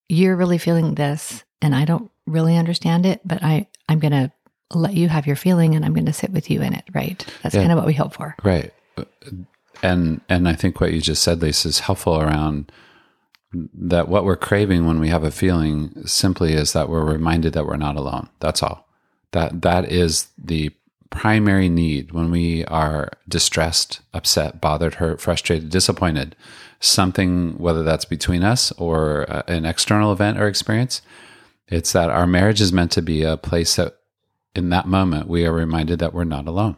you're 0.08 0.36
really 0.36 0.58
feeling 0.58 0.94
this 0.96 1.44
and 1.62 1.74
I 1.74 1.84
don't 1.84 2.10
really 2.30 2.56
understand 2.56 3.06
it, 3.06 3.20
but 3.24 3.42
I 3.42 3.66
I'm 3.88 3.98
going 3.98 4.12
to 4.12 4.30
let 4.74 4.94
you 4.94 5.08
have 5.08 5.26
your 5.26 5.36
feeling 5.36 5.74
and 5.74 5.84
I'm 5.84 5.94
going 5.94 6.06
to 6.06 6.12
sit 6.12 6.30
with 6.30 6.50
you 6.50 6.60
in 6.60 6.74
it, 6.74 6.84
right? 6.94 7.24
That's 7.42 7.54
Yeah. 7.54 7.62
kind 7.62 7.72
of 7.72 7.78
what 7.78 7.86
we 7.86 7.94
hope 7.94 8.12
for. 8.14 8.36
Right. 8.44 8.72
And 9.82 10.20
and 10.28 10.48
I 10.48 10.54
think 10.54 10.80
what 10.80 10.92
you 10.92 11.00
just 11.00 11.22
said, 11.22 11.40
Lisa, 11.40 11.68
is 11.68 11.80
helpful 11.80 12.20
around 12.20 12.70
that 13.52 14.08
what 14.08 14.24
we're 14.24 14.36
craving 14.36 14.86
when 14.86 15.00
we 15.00 15.08
have 15.08 15.24
a 15.24 15.30
feeling 15.30 15.92
simply 16.04 16.52
is 16.52 16.72
that 16.74 16.88
we're 16.88 17.04
reminded 17.04 17.52
that 17.54 17.64
we're 17.66 17.76
not 17.76 17.96
alone. 17.96 18.28
That's 18.40 18.62
all. 18.62 18.86
That 19.32 19.62
that 19.62 19.90
is 19.90 20.28
the 20.36 20.70
primary 21.10 21.68
need 21.70 22.12
when 22.12 22.30
we 22.30 22.64
are 22.66 23.08
distressed, 23.28 24.00
upset, 24.12 24.60
bothered, 24.60 24.94
hurt, 24.94 25.20
frustrated, 25.20 25.70
disappointed, 25.70 26.36
something, 26.80 27.56
whether 27.58 27.82
that's 27.82 28.04
between 28.04 28.42
us 28.44 28.72
or 28.72 29.24
uh, 29.30 29.42
an 29.48 29.64
external 29.64 30.12
event 30.12 30.38
or 30.38 30.46
experience. 30.48 31.00
It's 31.68 31.92
that 31.92 32.10
our 32.10 32.26
marriage 32.26 32.60
is 32.60 32.72
meant 32.72 32.92
to 32.92 33.02
be 33.02 33.22
a 33.22 33.36
place 33.36 33.76
that 33.76 33.96
in 34.54 34.70
that 34.70 34.86
moment 34.86 35.28
we 35.28 35.46
are 35.46 35.52
reminded 35.52 35.98
that 35.98 36.14
we're 36.14 36.24
not 36.24 36.46
alone. 36.46 36.76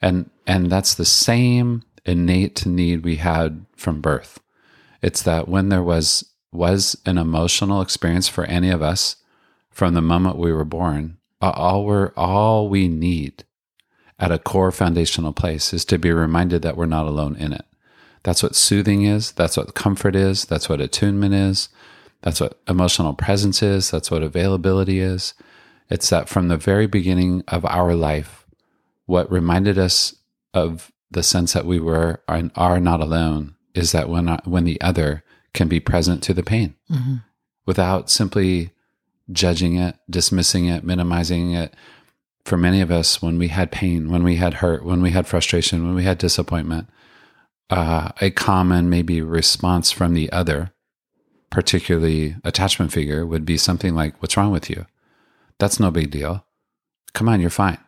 And 0.00 0.30
and 0.46 0.70
that's 0.70 0.94
the 0.94 1.04
same 1.04 1.82
innate 2.06 2.64
need 2.66 3.04
we 3.04 3.16
had 3.16 3.66
from 3.76 4.00
birth. 4.00 4.40
It's 5.02 5.22
that 5.22 5.48
when 5.48 5.68
there 5.68 5.82
was 5.82 6.24
was 6.52 6.96
an 7.06 7.18
emotional 7.18 7.80
experience 7.80 8.28
for 8.28 8.44
any 8.44 8.70
of 8.70 8.82
us 8.82 9.16
from 9.70 9.94
the 9.94 10.02
moment 10.02 10.36
we 10.36 10.52
were 10.52 10.64
born, 10.64 11.18
all 11.40 11.84
we're 11.84 12.12
all 12.16 12.68
we 12.68 12.88
need 12.88 13.44
at 14.18 14.32
a 14.32 14.38
core 14.38 14.72
foundational 14.72 15.32
place 15.32 15.72
is 15.72 15.84
to 15.86 15.98
be 15.98 16.12
reminded 16.12 16.62
that 16.62 16.76
we're 16.76 16.86
not 16.86 17.06
alone 17.06 17.36
in 17.36 17.52
it. 17.52 17.64
That's 18.22 18.42
what 18.42 18.54
soothing 18.54 19.02
is. 19.02 19.32
That's 19.32 19.56
what 19.56 19.74
comfort 19.74 20.14
is. 20.14 20.44
That's 20.44 20.68
what 20.68 20.80
attunement 20.80 21.34
is. 21.34 21.70
That's 22.22 22.40
what 22.40 22.60
emotional 22.68 23.14
presence 23.14 23.62
is. 23.62 23.90
That's 23.90 24.10
what 24.10 24.22
availability 24.22 25.00
is. 25.00 25.34
It's 25.88 26.10
that 26.10 26.28
from 26.28 26.48
the 26.48 26.56
very 26.56 26.86
beginning 26.86 27.42
of 27.48 27.64
our 27.64 27.94
life, 27.94 28.46
what 29.06 29.30
reminded 29.30 29.78
us 29.78 30.14
of 30.54 30.92
the 31.10 31.22
sense 31.22 31.52
that 31.52 31.66
we 31.66 31.80
were 31.80 32.22
and 32.28 32.52
are 32.54 32.78
not 32.78 33.00
alone 33.00 33.56
is 33.74 33.92
that 33.92 34.08
when 34.08 34.28
when 34.44 34.64
the 34.64 34.80
other 34.80 35.24
can 35.52 35.68
be 35.68 35.80
present 35.80 36.22
to 36.22 36.34
the 36.34 36.42
pain 36.42 36.76
mm-hmm. 36.90 37.16
without 37.66 38.10
simply 38.10 38.70
judging 39.32 39.76
it, 39.76 39.96
dismissing 40.08 40.66
it, 40.66 40.84
minimizing 40.84 41.52
it. 41.52 41.74
For 42.44 42.56
many 42.56 42.80
of 42.80 42.90
us, 42.90 43.20
when 43.20 43.38
we 43.38 43.48
had 43.48 43.70
pain, 43.70 44.10
when 44.10 44.22
we 44.22 44.36
had 44.36 44.54
hurt, 44.54 44.84
when 44.84 45.02
we 45.02 45.10
had 45.10 45.26
frustration, 45.26 45.86
when 45.86 45.94
we 45.94 46.04
had 46.04 46.18
disappointment, 46.18 46.88
uh, 47.68 48.10
a 48.20 48.30
common 48.30 48.88
maybe 48.88 49.20
response 49.20 49.90
from 49.90 50.14
the 50.14 50.30
other, 50.32 50.72
particularly 51.50 52.36
attachment 52.44 52.92
figure, 52.92 53.26
would 53.26 53.44
be 53.44 53.56
something 53.56 53.94
like, 53.94 54.20
What's 54.22 54.36
wrong 54.36 54.52
with 54.52 54.70
you? 54.70 54.86
That's 55.58 55.80
no 55.80 55.90
big 55.90 56.10
deal. 56.10 56.44
Come 57.12 57.28
on, 57.28 57.40
you're 57.40 57.50
fine. 57.50 57.78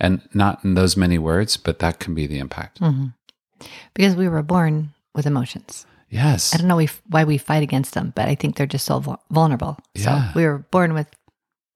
And 0.00 0.28
not 0.34 0.64
in 0.64 0.74
those 0.74 0.96
many 0.96 1.18
words, 1.18 1.56
but 1.56 1.78
that 1.78 2.00
can 2.00 2.14
be 2.14 2.26
the 2.26 2.38
impact. 2.38 2.80
Mm-hmm. 2.80 3.06
Because 3.94 4.16
we 4.16 4.28
were 4.28 4.42
born 4.42 4.92
with 5.14 5.26
emotions. 5.26 5.86
Yes. 6.10 6.54
I 6.54 6.58
don't 6.58 6.68
know 6.68 6.86
why 7.08 7.24
we 7.24 7.38
fight 7.38 7.62
against 7.62 7.94
them, 7.94 8.12
but 8.14 8.28
I 8.28 8.34
think 8.34 8.56
they're 8.56 8.66
just 8.66 8.86
so 8.86 9.18
vulnerable. 9.30 9.78
Yeah. 9.94 10.32
So 10.32 10.38
we 10.38 10.46
were 10.46 10.58
born 10.58 10.94
with 10.94 11.08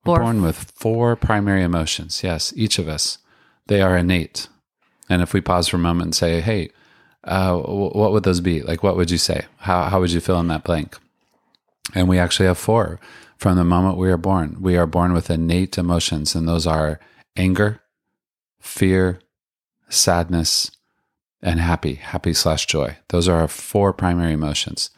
four. 0.04 0.21
Born 0.21 0.42
with 0.42 0.73
four 0.76 1.16
primary 1.16 1.62
emotions. 1.62 2.23
Yes. 2.23 2.52
Each 2.57 2.78
of 2.78 2.88
us. 2.88 3.18
They 3.66 3.80
are 3.80 3.97
innate. 3.97 4.49
And 5.09 5.23
if 5.23 5.33
we 5.33 5.40
pause 5.40 5.68
for 5.68 5.76
a 5.76 5.80
moment 5.80 6.07
and 6.07 6.14
say, 6.14 6.40
hey, 6.40 6.71
uh, 7.25 7.57
what 7.57 8.12
would 8.12 8.23
those 8.23 8.40
be? 8.40 8.62
Like, 8.62 8.83
what 8.83 8.97
would 8.97 9.11
you 9.11 9.18
say? 9.18 9.47
How, 9.59 9.85
how 9.85 10.00
would 10.00 10.12
you 10.12 10.21
fill 10.21 10.40
in 10.40 10.49
that 10.49 10.64
blank? 10.64 10.99
And 11.95 12.09
we 12.09 12.18
actually 12.18 12.47
have 12.47 12.59
four 12.59 13.00
from 13.38 13.57
the 13.57 13.64
moment 13.64 13.97
we 13.97 14.11
are 14.11 14.16
born. 14.18 14.57
We 14.61 14.76
are 14.76 14.87
born 14.87 15.12
with 15.12 15.30
innate 15.30 15.78
emotions, 15.78 16.35
and 16.35 16.47
those 16.47 16.66
are 16.66 17.00
anger, 17.37 17.80
fear, 18.61 19.21
sadness, 19.88 20.71
and 21.40 21.61
happy, 21.61 21.95
happy 21.95 22.35
slash 22.35 22.66
joy. 22.66 22.97
Those 23.09 23.28
are 23.28 23.40
our 23.40 23.49
four 23.49 23.92
primary 23.92 24.33
emotions. 24.33 24.90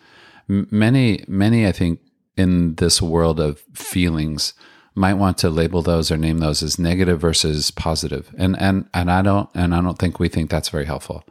M- 0.48 0.66
many, 0.70 1.24
many, 1.28 1.66
I 1.66 1.72
think, 1.72 2.00
in 2.36 2.76
this 2.76 3.02
world 3.02 3.38
of 3.38 3.60
feelings 3.74 4.54
might 4.94 5.14
want 5.14 5.38
to 5.38 5.50
label 5.50 5.82
those 5.82 6.10
or 6.10 6.16
name 6.16 6.38
those 6.38 6.62
as 6.62 6.78
negative 6.78 7.20
versus 7.20 7.70
positive. 7.70 8.34
And 8.36 8.58
and 8.58 8.88
and 8.94 9.10
I 9.10 9.22
don't 9.22 9.48
and 9.54 9.74
I 9.74 9.80
don't 9.80 9.98
think 9.98 10.18
we 10.18 10.28
think 10.28 10.50
that's 10.50 10.70
very 10.70 10.86
helpful. 10.86 11.24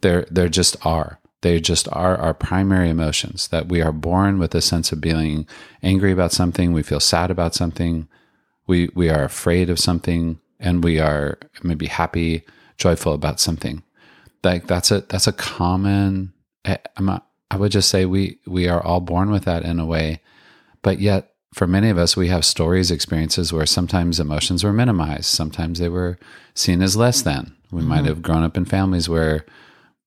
They're 0.00 0.26
they're 0.30 0.48
just 0.48 0.76
are. 0.84 1.20
They 1.42 1.60
just 1.60 1.88
are 1.92 2.16
our 2.16 2.34
primary 2.34 2.90
emotions 2.90 3.48
that 3.48 3.68
we 3.68 3.80
are 3.80 3.92
born 3.92 4.38
with 4.38 4.54
a 4.54 4.60
sense 4.60 4.90
of 4.90 5.00
being 5.00 5.46
angry 5.82 6.10
about 6.10 6.32
something, 6.32 6.72
we 6.72 6.82
feel 6.82 7.00
sad 7.00 7.30
about 7.30 7.54
something, 7.54 8.08
we 8.66 8.90
we 8.94 9.08
are 9.08 9.24
afraid 9.24 9.70
of 9.70 9.78
something, 9.78 10.40
and 10.58 10.82
we 10.82 10.98
are 10.98 11.38
maybe 11.62 11.86
happy, 11.86 12.44
joyful 12.76 13.12
about 13.12 13.40
something. 13.40 13.82
Like 14.42 14.66
that's 14.66 14.90
a 14.90 15.02
that's 15.02 15.26
a 15.26 15.32
common 15.32 16.32
eh, 16.64 16.76
a, 16.96 17.22
I 17.50 17.56
would 17.56 17.72
just 17.72 17.88
say 17.88 18.04
we 18.04 18.38
we 18.46 18.68
are 18.68 18.82
all 18.82 19.00
born 19.00 19.30
with 19.30 19.44
that 19.44 19.64
in 19.64 19.80
a 19.80 19.86
way. 19.86 20.20
But 20.82 21.00
yet 21.00 21.32
for 21.54 21.66
many 21.66 21.88
of 21.88 21.98
us 21.98 22.16
we 22.16 22.28
have 22.28 22.44
stories 22.44 22.90
experiences 22.90 23.52
where 23.52 23.66
sometimes 23.66 24.20
emotions 24.20 24.64
were 24.64 24.72
minimized. 24.72 25.26
Sometimes 25.26 25.78
they 25.78 25.88
were 25.88 26.18
seen 26.54 26.82
as 26.82 26.96
less 26.96 27.22
than. 27.22 27.56
We 27.70 27.80
mm-hmm. 27.80 27.88
might 27.88 28.04
have 28.04 28.22
grown 28.22 28.42
up 28.42 28.56
in 28.56 28.64
families 28.64 29.08
where 29.08 29.44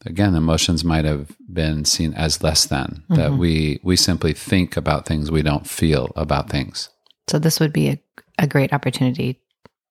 again 0.06 0.36
emotions 0.36 0.84
might 0.84 1.06
have 1.06 1.36
been 1.52 1.86
seen 1.86 2.14
as 2.14 2.44
less 2.44 2.66
than 2.66 3.04
mm-hmm. 3.04 3.16
that 3.16 3.34
we 3.34 3.80
we 3.84 3.96
simply 3.96 4.34
think 4.34 4.76
about 4.78 5.06
things 5.06 5.32
we 5.32 5.42
don't 5.42 5.68
feel 5.68 6.12
about 6.16 6.50
things 6.50 6.90
so 7.28 7.40
this 7.40 7.60
would 7.60 7.72
be 7.72 7.90
a, 7.90 8.00
a 8.40 8.48
great 8.48 8.74
opportunity 8.74 9.40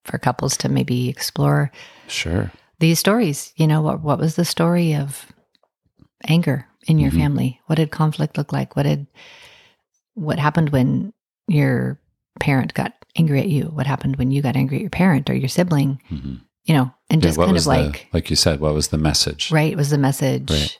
for 0.04 0.18
couples 0.18 0.56
to 0.56 0.68
maybe 0.68 1.08
explore 1.08 1.70
sure 2.08 2.50
these 2.80 2.98
stories. 2.98 3.52
You 3.56 3.66
know, 3.68 3.80
what, 3.80 4.00
what 4.00 4.18
was 4.18 4.34
the 4.34 4.44
story 4.44 4.96
of 4.96 5.26
anger 6.26 6.66
in 6.88 6.98
your 6.98 7.10
mm-hmm. 7.10 7.20
family? 7.20 7.60
What 7.66 7.76
did 7.76 7.92
conflict 7.92 8.36
look 8.36 8.52
like? 8.52 8.74
What 8.74 8.82
did, 8.82 9.06
what 10.14 10.38
happened 10.38 10.70
when 10.70 11.12
your 11.46 12.00
parent 12.40 12.74
got 12.74 12.94
angry 13.16 13.40
at 13.40 13.48
you? 13.48 13.64
What 13.66 13.86
happened 13.86 14.16
when 14.16 14.30
you 14.30 14.42
got 14.42 14.56
angry 14.56 14.78
at 14.78 14.82
your 14.82 14.90
parent 14.90 15.30
or 15.30 15.34
your 15.34 15.48
sibling? 15.48 16.00
Mm-hmm. 16.10 16.36
You 16.64 16.74
know, 16.74 16.94
and 17.08 17.22
just 17.22 17.38
yeah, 17.38 17.46
kind 17.46 17.56
of 17.56 17.66
like, 17.66 17.92
the, 17.92 18.00
like 18.12 18.30
you 18.30 18.36
said, 18.36 18.60
what 18.60 18.74
was 18.74 18.88
the 18.88 18.98
message? 18.98 19.50
Right. 19.50 19.76
Was 19.76 19.90
the 19.90 19.98
message, 19.98 20.50
right. 20.50 20.78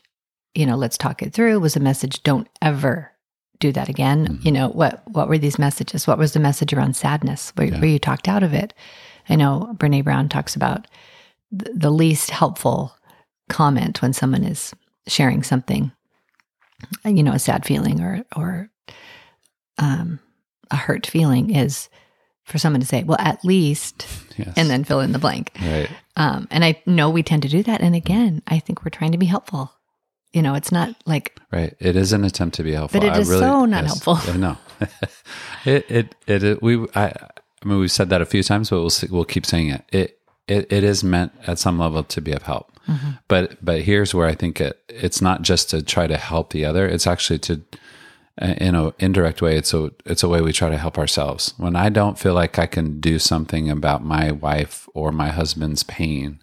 you 0.55 0.67
know, 0.67 0.77
let's 0.77 0.99
talk 0.99 1.23
it 1.23 1.33
through. 1.33 1.59
Was 1.61 1.75
the 1.75 1.81
message, 1.81 2.23
don't 2.23 2.49
ever 2.61 3.11
do 3.59 3.73
that 3.73 3.89
again. 3.89 4.27
Mm-hmm. 4.27 4.47
You 4.47 4.53
know, 4.53 4.69
what, 4.69 5.03
what 5.09 5.29
were 5.29 5.39
these 5.39 5.59
messages? 5.59 6.07
What 6.07 6.19
was 6.19 6.33
the 6.33 6.41
message 6.41 6.73
around 6.73 6.97
sadness 6.97 7.51
where, 7.57 7.69
yeah. 7.69 7.81
where 7.81 7.89
you 7.89 7.99
talked 7.99 8.29
out 8.29 8.43
of 8.43 8.53
it? 8.53 8.75
I 9.29 9.37
know 9.37 9.75
Brene 9.77 10.05
Brown 10.05 10.29
talks 10.29 10.55
about 10.55 10.87
the 11.51 11.91
least 11.91 12.31
helpful 12.31 12.95
comment 13.49 14.03
when 14.03 14.13
someone 14.13 14.45
is 14.45 14.73
sharing 15.07 15.43
something, 15.43 15.91
you 17.05 17.23
know, 17.23 17.33
a 17.33 17.39
sad 17.39 17.65
feeling 17.65 18.01
or 18.01 18.25
or 18.37 18.71
um, 19.79 20.21
a 20.71 20.77
hurt 20.77 21.07
feeling 21.07 21.55
is 21.55 21.89
for 22.50 22.59
someone 22.59 22.80
to 22.80 22.87
say, 22.87 23.02
"Well, 23.02 23.19
at 23.21 23.45
least," 23.45 24.07
yes. 24.37 24.52
and 24.57 24.69
then 24.69 24.85
fill 24.85 25.00
in 25.00 25.12
the 25.12 25.19
blank. 25.19 25.52
Right. 25.61 25.88
Um, 26.16 26.49
and 26.50 26.64
I 26.64 26.80
know 26.87 27.09
we 27.09 27.23
tend 27.23 27.42
to 27.42 27.49
do 27.49 27.62
that. 27.62 27.80
And 27.80 27.95
again, 27.95 28.42
I 28.47 28.59
think 28.59 28.85
we're 28.85 28.90
trying 28.90 29.12
to 29.12 29.19
be 29.19 29.26
helpful. 29.26 29.73
You 30.33 30.42
know, 30.42 30.54
it's 30.54 30.71
not 30.71 30.95
like 31.07 31.38
right. 31.50 31.75
It 31.78 31.97
is 31.97 32.12
an 32.12 32.25
attempt 32.25 32.57
to 32.57 32.62
be 32.62 32.73
helpful, 32.73 33.00
but 33.00 33.07
it 33.07 33.19
is 33.19 33.28
really, 33.28 33.40
so 33.40 33.64
not 33.64 33.85
yes, 33.85 34.04
helpful. 34.04 34.35
No, 34.35 34.57
it, 35.64 35.90
it 35.90 36.14
it 36.26 36.45
it 36.45 36.62
we 36.62 36.87
I. 36.95 37.12
I 37.62 37.69
mean, 37.69 37.78
we've 37.78 37.92
said 37.92 38.09
that 38.09 38.23
a 38.23 38.26
few 38.26 38.42
times, 38.42 38.71
but 38.71 38.80
we'll 38.80 38.90
we'll 39.11 39.25
keep 39.25 39.45
saying 39.45 39.69
it. 39.69 39.85
It 39.90 40.19
it, 40.47 40.73
it 40.73 40.85
is 40.85 41.04
meant 41.04 41.33
at 41.47 41.59
some 41.59 41.78
level 41.78 42.02
to 42.04 42.21
be 42.21 42.33
of 42.33 42.42
help. 42.42 42.73
Mm-hmm. 42.88 43.11
But 43.28 43.64
but 43.64 43.83
here's 43.83 44.14
where 44.14 44.26
I 44.26 44.35
think 44.35 44.61
it 44.61 44.78
it's 44.88 45.21
not 45.21 45.42
just 45.42 45.71
to 45.71 45.83
try 45.83 46.07
to 46.07 46.16
help 46.16 46.52
the 46.52 46.64
other. 46.64 46.87
It's 46.87 47.07
actually 47.07 47.38
to 47.40 47.62
in 48.41 48.75
an 48.75 48.93
indirect 48.99 49.43
way. 49.43 49.57
It's 49.57 49.75
a 49.75 49.91
it's 50.05 50.23
a 50.23 50.29
way 50.29 50.41
we 50.41 50.53
try 50.53 50.71
to 50.71 50.79
help 50.79 50.99
ourselves. 50.99 51.55
When 51.57 51.77
I 51.77 51.89
don't 51.89 52.19
feel 52.19 52.35
like 52.35 52.59
I 52.59 52.67
can 52.67 53.01
do 53.01 53.19
something 53.19 53.71
about 53.71 54.05
my 54.05 54.33
wife 54.33 54.89
or 54.95 55.13
my 55.13 55.29
husband's 55.29 55.83
pain, 55.83 56.41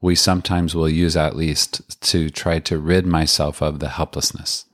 we 0.00 0.14
sometimes 0.14 0.74
will 0.74 0.88
use 0.88 1.16
at 1.16 1.36
least 1.36 2.00
to 2.12 2.30
try 2.30 2.58
to 2.60 2.78
rid 2.78 3.06
myself 3.06 3.62
of 3.62 3.80
the 3.80 3.90
helplessness. 3.90 4.66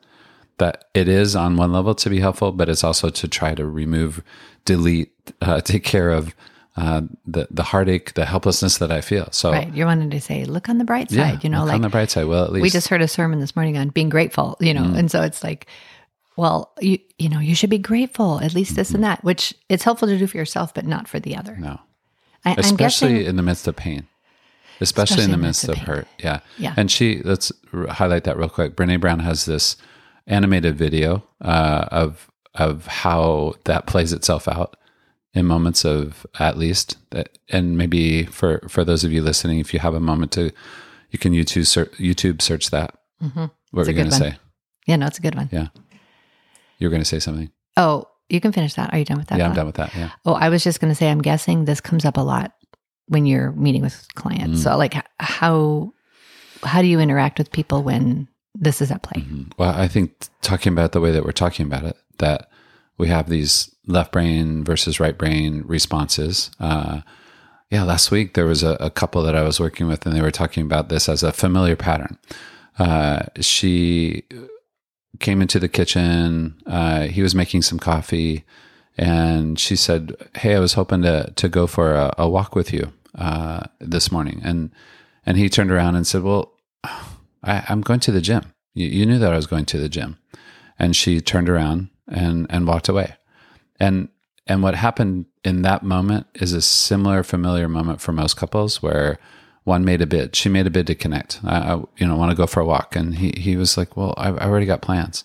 That 0.59 0.85
it 0.95 1.09
is 1.09 1.35
on 1.35 1.57
one 1.57 1.73
level 1.73 1.95
to 1.95 2.11
be 2.11 2.21
helpful, 2.21 2.53
but 2.53 2.69
it's 2.69 2.85
also 2.85 3.09
to 3.09 3.29
try 3.29 3.55
to 3.55 3.65
remove, 3.65 4.23
delete, 4.65 5.13
uh, 5.41 5.61
take 5.65 5.85
care 5.85 6.11
of 6.11 6.35
uh, 6.77 7.03
the 7.27 7.49
the 7.51 7.65
heartache, 7.65 8.15
the 8.15 8.25
helplessness 8.25 8.79
that 8.79 8.93
I 8.93 9.01
feel. 9.01 9.29
So 9.33 9.51
right, 9.51 9.73
you're 9.75 9.87
wanting 9.87 10.11
to 10.11 10.21
say, 10.21 10.45
look 10.45 10.69
on 10.69 10.79
the 10.79 10.85
bright 10.85 11.11
side. 11.11 11.17
Yeah, 11.17 11.39
you 11.43 11.49
know, 11.49 11.65
like 11.65 11.75
on 11.75 11.83
the 11.83 11.89
bright 11.89 12.11
side. 12.11 12.27
Well, 12.27 12.45
at 12.45 12.53
least 12.53 12.63
we 12.63 12.71
just 12.71 12.89
heard 12.89 13.03
a 13.03 13.09
sermon 13.09 13.41
this 13.41 13.57
morning 13.57 13.77
on 13.77 13.89
being 13.89 14.09
grateful. 14.09 14.57
You 14.61 14.75
know, 14.75 14.83
mm 14.83 14.97
and 14.97 15.11
so 15.11 15.23
it's 15.23 15.43
like, 15.43 15.67
well, 16.41 16.73
you 16.81 16.99
you 17.19 17.29
know, 17.29 17.39
you 17.39 17.55
should 17.55 17.69
be 17.69 17.79
grateful. 17.79 18.41
At 18.41 18.55
least 18.55 18.75
this 18.75 18.89
mm-hmm. 18.89 18.97
and 18.97 19.05
that, 19.05 19.23
which 19.23 19.55
it's 19.69 19.85
helpful 19.85 20.09
to 20.09 20.19
do 20.19 20.27
for 20.27 20.39
yourself, 20.39 20.73
but 20.73 20.87
not 20.87 21.07
for 21.07 21.21
the 21.21 21.37
other. 21.37 21.55
No, 21.57 21.79
I, 22.47 22.55
especially 22.55 23.13
guessing, 23.13 23.27
in 23.27 23.37
the 23.37 23.43
midst 23.43 23.69
of 23.69 23.77
pain. 23.77 24.07
Especially, 24.81 25.17
especially 25.17 25.25
in 25.25 25.31
the 25.33 25.37
midst, 25.37 25.69
midst 25.69 25.83
of, 25.83 25.87
hurt. 25.87 26.09
Yeah. 26.19 26.41
Yeah. 26.57 26.73
And 26.79 26.91
she, 26.91 27.21
let's 27.23 27.53
highlight 27.91 28.25
that 28.25 28.39
real 28.39 28.49
quick. 28.49 28.77
Brene 28.77 28.99
Brown 28.99 29.19
has 29.19 29.45
this 29.45 29.77
animated 30.27 30.79
video 30.79 31.23
uh, 31.43 31.87
of 31.91 32.31
of 32.55 32.87
how 32.87 33.55
that 33.65 33.87
plays 33.87 34.15
itself 34.15 34.49
out 34.49 34.77
in 35.35 35.45
moments 35.45 35.85
of 35.85 36.27
at 36.39 36.57
least 36.57 36.97
that, 37.11 37.39
and 37.51 37.77
maybe 37.77 38.25
for 38.25 38.67
for 38.67 38.83
those 38.83 39.05
of 39.05 39.13
you 39.13 39.23
listening 39.23 39.59
if 39.59 39.75
you 39.75 39.81
have 39.81 39.95
a 39.95 40.01
moment 40.01 40.33
to 40.33 40.51
you 41.11 41.19
can 41.19 41.33
youtube 41.33 41.67
search, 41.67 41.93
youtube 41.93 42.43
search 42.43 42.71
that 42.71 42.97
mm-hmm. 43.23 43.39
what 43.39 43.53
were 43.73 43.87
you 43.87 43.93
going 43.93 44.09
to 44.09 44.15
say 44.15 44.37
yeah 44.87 44.97
no 44.97 45.07
it's 45.07 45.19
a 45.19 45.23
good 45.23 45.37
one 45.37 45.49
yeah 45.53 45.69
you're 46.81 46.91
going 46.91 47.01
to 47.01 47.09
say 47.09 47.21
something 47.21 47.51
oh 47.77 48.05
you 48.29 48.41
can 48.41 48.51
finish 48.51 48.75
that 48.75 48.93
are 48.93 48.99
you 48.99 49.05
done 49.05 49.19
with 49.19 49.29
that 49.29 49.39
yeah 49.39 49.47
i'm 49.47 49.55
done 49.55 49.67
with 49.67 49.77
that 49.77 49.95
yeah 49.95 50.11
oh 50.27 50.35
i 50.35 50.49
was 50.49 50.65
just 50.65 50.81
going 50.81 50.91
to 50.91 50.95
say 50.95 51.09
i'm 51.09 51.23
guessing 51.23 51.65
this 51.65 51.81
comes 51.81 52.05
up 52.05 52.17
a 52.17 52.21
lot 52.21 52.53
when 53.07 53.27
you're 53.27 53.53
meeting 53.53 53.83
with 53.83 54.07
clients 54.15 54.61
mm. 54.61 54.63
so 54.65 54.77
like 54.77 54.95
how 55.21 55.93
how 56.65 56.83
do 56.83 56.89
you 56.89 56.99
interact 56.99 57.39
with 57.39 57.53
people 57.53 57.83
when 57.83 58.29
this 58.55 58.81
is 58.81 58.91
at 58.91 59.03
play. 59.03 59.23
Mm-hmm. 59.23 59.51
Well, 59.59 59.71
I 59.71 59.89
think 59.89 60.29
talking 60.43 60.73
about 60.73 60.93
the 60.93 61.01
way 61.01 61.11
that 61.11 61.25
we're 61.25 61.33
talking 61.33 61.67
about 61.67 61.85
it, 61.85 61.97
that 62.19 62.51
we 62.99 63.09
have 63.09 63.29
these 63.29 63.75
left 63.87 64.13
brain 64.13 64.65
versus 64.65 65.01
right 65.01 65.17
brain 65.17 65.63
responses. 65.67 66.51
Uh, 66.59 67.01
yeah, 67.71 67.85
last 67.85 68.11
week 68.11 68.35
there 68.35 68.47
was 68.47 68.63
a, 68.63 68.73
a, 68.75 68.91
couple 68.91 69.23
that 69.23 69.37
I 69.37 69.43
was 69.43 69.61
working 69.61 69.87
with, 69.87 70.05
and 70.05 70.15
they 70.15 70.21
were 70.21 70.33
talking 70.33 70.65
about 70.65 70.89
this 70.89 71.09
as 71.09 71.23
a 71.23 71.33
familiar 71.33 71.77
pattern. 71.77 72.19
Uh, 72.79 73.23
she 73.41 74.25
came 75.19 75.43
into 75.43 75.59
the 75.59 75.69
kitchen. 75.69 76.55
Uh, 76.67 77.03
he 77.03 77.23
was 77.23 77.35
making 77.35 77.63
some 77.63 77.79
coffee, 77.79 78.45
and 78.97 79.59
she 79.59 79.77
said, 79.77 80.15
"Hey, 80.37 80.55
I 80.55 80.61
was 80.61 80.75
hoping 80.75 81.03
to 81.03 81.33
to 81.35 81.49
go 81.49 81.67
for 81.67 81.95
a, 81.95 82.15
a 82.19 82.29
walk 82.29 82.55
with 82.55 82.73
you 82.73 82.93
uh, 83.17 83.63
this 83.81 84.13
morning." 84.13 84.41
And 84.45 84.71
and 85.27 85.37
he 85.37 85.49
turned 85.49 85.71
around 85.71 85.97
and 85.97 86.07
said, 86.07 86.23
"Well, 86.23 86.53
I, 86.85 87.65
am 87.69 87.81
going 87.81 88.01
to 88.01 88.13
the 88.13 88.21
gym. 88.21 88.53
You, 88.75 88.87
you 88.87 89.07
knew 89.07 89.19
that 89.19 89.33
I 89.33 89.37
was 89.37 89.47
going 89.47 89.67
to 89.67 89.79
the 89.79 89.89
gym." 89.89 90.19
And 90.79 90.97
she 90.97 91.21
turned 91.21 91.49
around 91.49 91.91
and 92.09 92.47
and 92.49 92.67
walked 92.67 92.89
away. 92.89 93.17
And 93.79 94.09
and 94.47 94.63
what 94.63 94.75
happened 94.75 95.27
in 95.45 95.63
that 95.63 95.83
moment 95.83 96.27
is 96.35 96.53
a 96.53 96.63
similar 96.63 97.23
familiar 97.23 97.69
moment 97.69 98.01
for 98.01 98.13
most 98.13 98.37
couples 98.37 98.83
where 98.83 99.19
one 99.65 99.85
made 99.85 100.01
a 100.01 100.07
bid. 100.07 100.35
She 100.35 100.49
made 100.49 100.67
a 100.67 100.71
bid 100.71 100.87
to 100.87 100.95
connect. 100.95 101.41
I, 101.45 101.75
I 101.75 101.83
you 101.97 102.07
know, 102.07 102.17
want 102.17 102.31
to 102.31 102.37
go 102.37 102.47
for 102.47 102.61
a 102.61 102.67
walk. 102.67 102.97
And 102.97 103.17
he, 103.17 103.33
he 103.37 103.57
was 103.57 103.77
like, 103.77 103.97
well, 103.97 104.15
I, 104.17 104.31
I 104.31 104.47
already 104.47 104.67
got 104.67 104.83
plans. 104.83 105.25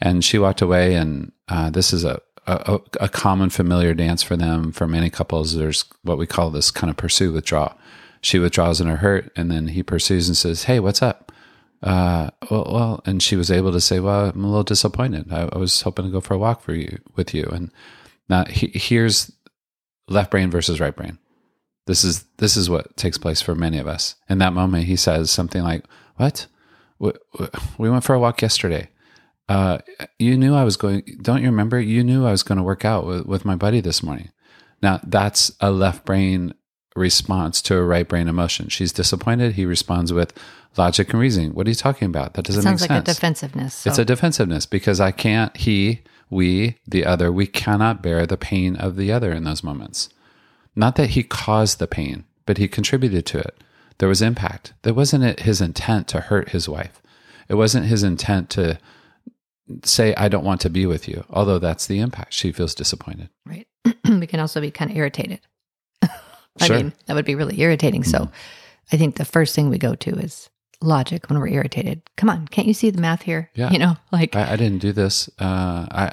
And 0.00 0.24
she 0.24 0.38
walked 0.38 0.62
away. 0.62 0.94
And 0.94 1.32
uh, 1.48 1.70
this 1.70 1.92
is 1.92 2.04
a, 2.04 2.20
a, 2.46 2.80
a, 3.00 3.08
common 3.08 3.50
familiar 3.50 3.92
dance 3.92 4.22
for 4.22 4.36
them. 4.36 4.72
For 4.72 4.86
many 4.86 5.10
couples, 5.10 5.54
there's 5.54 5.84
what 6.02 6.18
we 6.18 6.26
call 6.26 6.50
this 6.50 6.70
kind 6.70 6.90
of 6.90 6.96
pursue 6.96 7.32
withdraw. 7.32 7.74
She 8.20 8.38
withdraws 8.38 8.80
in 8.80 8.88
her 8.88 8.96
hurt. 8.96 9.30
And 9.36 9.50
then 9.50 9.68
he 9.68 9.82
pursues 9.82 10.28
and 10.28 10.36
says, 10.36 10.64
hey, 10.64 10.80
what's 10.80 11.02
up? 11.02 11.32
Uh, 11.82 12.30
well, 12.50 12.70
well, 12.72 13.02
and 13.04 13.22
she 13.22 13.36
was 13.36 13.50
able 13.50 13.72
to 13.72 13.80
say, 13.80 14.00
well, 14.00 14.30
I'm 14.30 14.44
a 14.44 14.48
little 14.48 14.64
disappointed. 14.64 15.32
I, 15.32 15.48
I 15.52 15.58
was 15.58 15.82
hoping 15.82 16.06
to 16.06 16.10
go 16.10 16.20
for 16.20 16.34
a 16.34 16.38
walk 16.38 16.62
for 16.62 16.74
you 16.74 16.98
with 17.14 17.34
you. 17.34 17.44
And 17.52 17.70
now 18.28 18.44
he, 18.46 18.68
here's 18.74 19.30
left 20.08 20.30
brain 20.30 20.50
versus 20.50 20.80
right 20.80 20.96
brain. 20.96 21.18
This 21.86 22.04
is 22.04 22.24
this 22.38 22.56
is 22.56 22.68
what 22.68 22.96
takes 22.96 23.16
place 23.16 23.40
for 23.40 23.54
many 23.54 23.78
of 23.78 23.86
us. 23.86 24.16
In 24.28 24.38
that 24.38 24.52
moment, 24.52 24.84
he 24.84 24.96
says 24.96 25.30
something 25.30 25.62
like, 25.62 25.84
"What? 26.16 26.46
We 26.98 27.90
went 27.90 28.04
for 28.04 28.14
a 28.14 28.18
walk 28.18 28.42
yesterday. 28.42 28.88
Uh, 29.48 29.78
you 30.18 30.36
knew 30.36 30.54
I 30.54 30.64
was 30.64 30.76
going. 30.76 31.02
Don't 31.22 31.42
you 31.42 31.48
remember? 31.48 31.80
You 31.80 32.02
knew 32.02 32.26
I 32.26 32.32
was 32.32 32.42
going 32.42 32.56
to 32.56 32.64
work 32.64 32.84
out 32.84 33.06
with, 33.06 33.26
with 33.26 33.44
my 33.44 33.54
buddy 33.54 33.80
this 33.80 34.02
morning. 34.02 34.30
Now 34.82 35.00
that's 35.04 35.52
a 35.60 35.70
left 35.70 36.04
brain 36.04 36.54
response 36.96 37.62
to 37.62 37.76
a 37.76 37.84
right 37.84 38.08
brain 38.08 38.26
emotion. 38.26 38.68
She's 38.68 38.92
disappointed. 38.92 39.52
He 39.52 39.64
responds 39.66 40.12
with 40.12 40.32
logic 40.76 41.10
and 41.10 41.20
reasoning. 41.20 41.54
What 41.54 41.66
are 41.66 41.70
you 41.70 41.76
talking 41.76 42.06
about? 42.06 42.34
That 42.34 42.46
doesn't 42.46 42.62
sounds 42.62 42.80
make 42.80 42.90
like 42.90 43.06
sense. 43.06 43.06
Sounds 43.06 43.08
like 43.08 43.16
a 43.16 43.20
defensiveness. 43.20 43.74
So. 43.74 43.90
It's 43.90 43.98
a 43.98 44.04
defensiveness 44.04 44.66
because 44.66 44.98
I 45.00 45.12
can't. 45.12 45.56
He, 45.56 46.02
we, 46.30 46.78
the 46.86 47.04
other, 47.04 47.30
we 47.30 47.46
cannot 47.46 48.02
bear 48.02 48.26
the 48.26 48.36
pain 48.36 48.74
of 48.76 48.96
the 48.96 49.12
other 49.12 49.32
in 49.32 49.44
those 49.44 49.62
moments. 49.62 50.08
Not 50.76 50.96
that 50.96 51.10
he 51.10 51.22
caused 51.22 51.78
the 51.78 51.86
pain, 51.86 52.24
but 52.44 52.58
he 52.58 52.68
contributed 52.68 53.24
to 53.26 53.38
it. 53.38 53.56
There 53.98 54.08
was 54.08 54.20
impact. 54.22 54.74
That 54.82 54.94
wasn't 54.94 55.40
his 55.40 55.60
intent 55.62 56.06
to 56.08 56.20
hurt 56.20 56.50
his 56.50 56.68
wife. 56.68 57.00
It 57.48 57.54
wasn't 57.54 57.86
his 57.86 58.02
intent 58.02 58.50
to 58.50 58.78
say, 59.84 60.14
I 60.16 60.28
don't 60.28 60.44
want 60.44 60.60
to 60.60 60.70
be 60.70 60.86
with 60.86 61.08
you, 61.08 61.24
although 61.30 61.58
that's 61.58 61.86
the 61.86 61.98
impact. 62.00 62.34
She 62.34 62.52
feels 62.52 62.74
disappointed. 62.74 63.30
Right. 63.44 63.66
we 64.08 64.26
can 64.26 64.38
also 64.40 64.60
be 64.60 64.70
kind 64.70 64.90
of 64.90 64.96
irritated. 64.96 65.40
I 66.02 66.08
Sure. 66.66 66.76
mean, 66.76 66.92
that 67.06 67.14
would 67.14 67.24
be 67.24 67.34
really 67.34 67.60
irritating. 67.60 68.04
So 68.04 68.18
Mhm. 68.18 68.32
I 68.92 68.96
think 68.96 69.16
the 69.16 69.24
first 69.24 69.54
thing 69.54 69.68
we 69.70 69.78
go 69.78 69.94
to 69.96 70.10
is 70.18 70.48
logic 70.82 71.28
when 71.28 71.38
we're 71.38 71.48
irritated. 71.48 72.02
Come 72.16 72.28
on, 72.30 72.46
can't 72.48 72.68
you 72.68 72.74
see 72.74 72.90
the 72.90 73.00
math 73.00 73.22
here? 73.22 73.50
Yeah. 73.54 73.70
You 73.70 73.78
know, 73.78 73.96
like, 74.12 74.36
I, 74.36 74.52
I 74.52 74.56
didn't 74.56 74.78
do 74.78 74.92
this. 74.92 75.28
Uh, 75.38 75.86
I, 75.90 76.12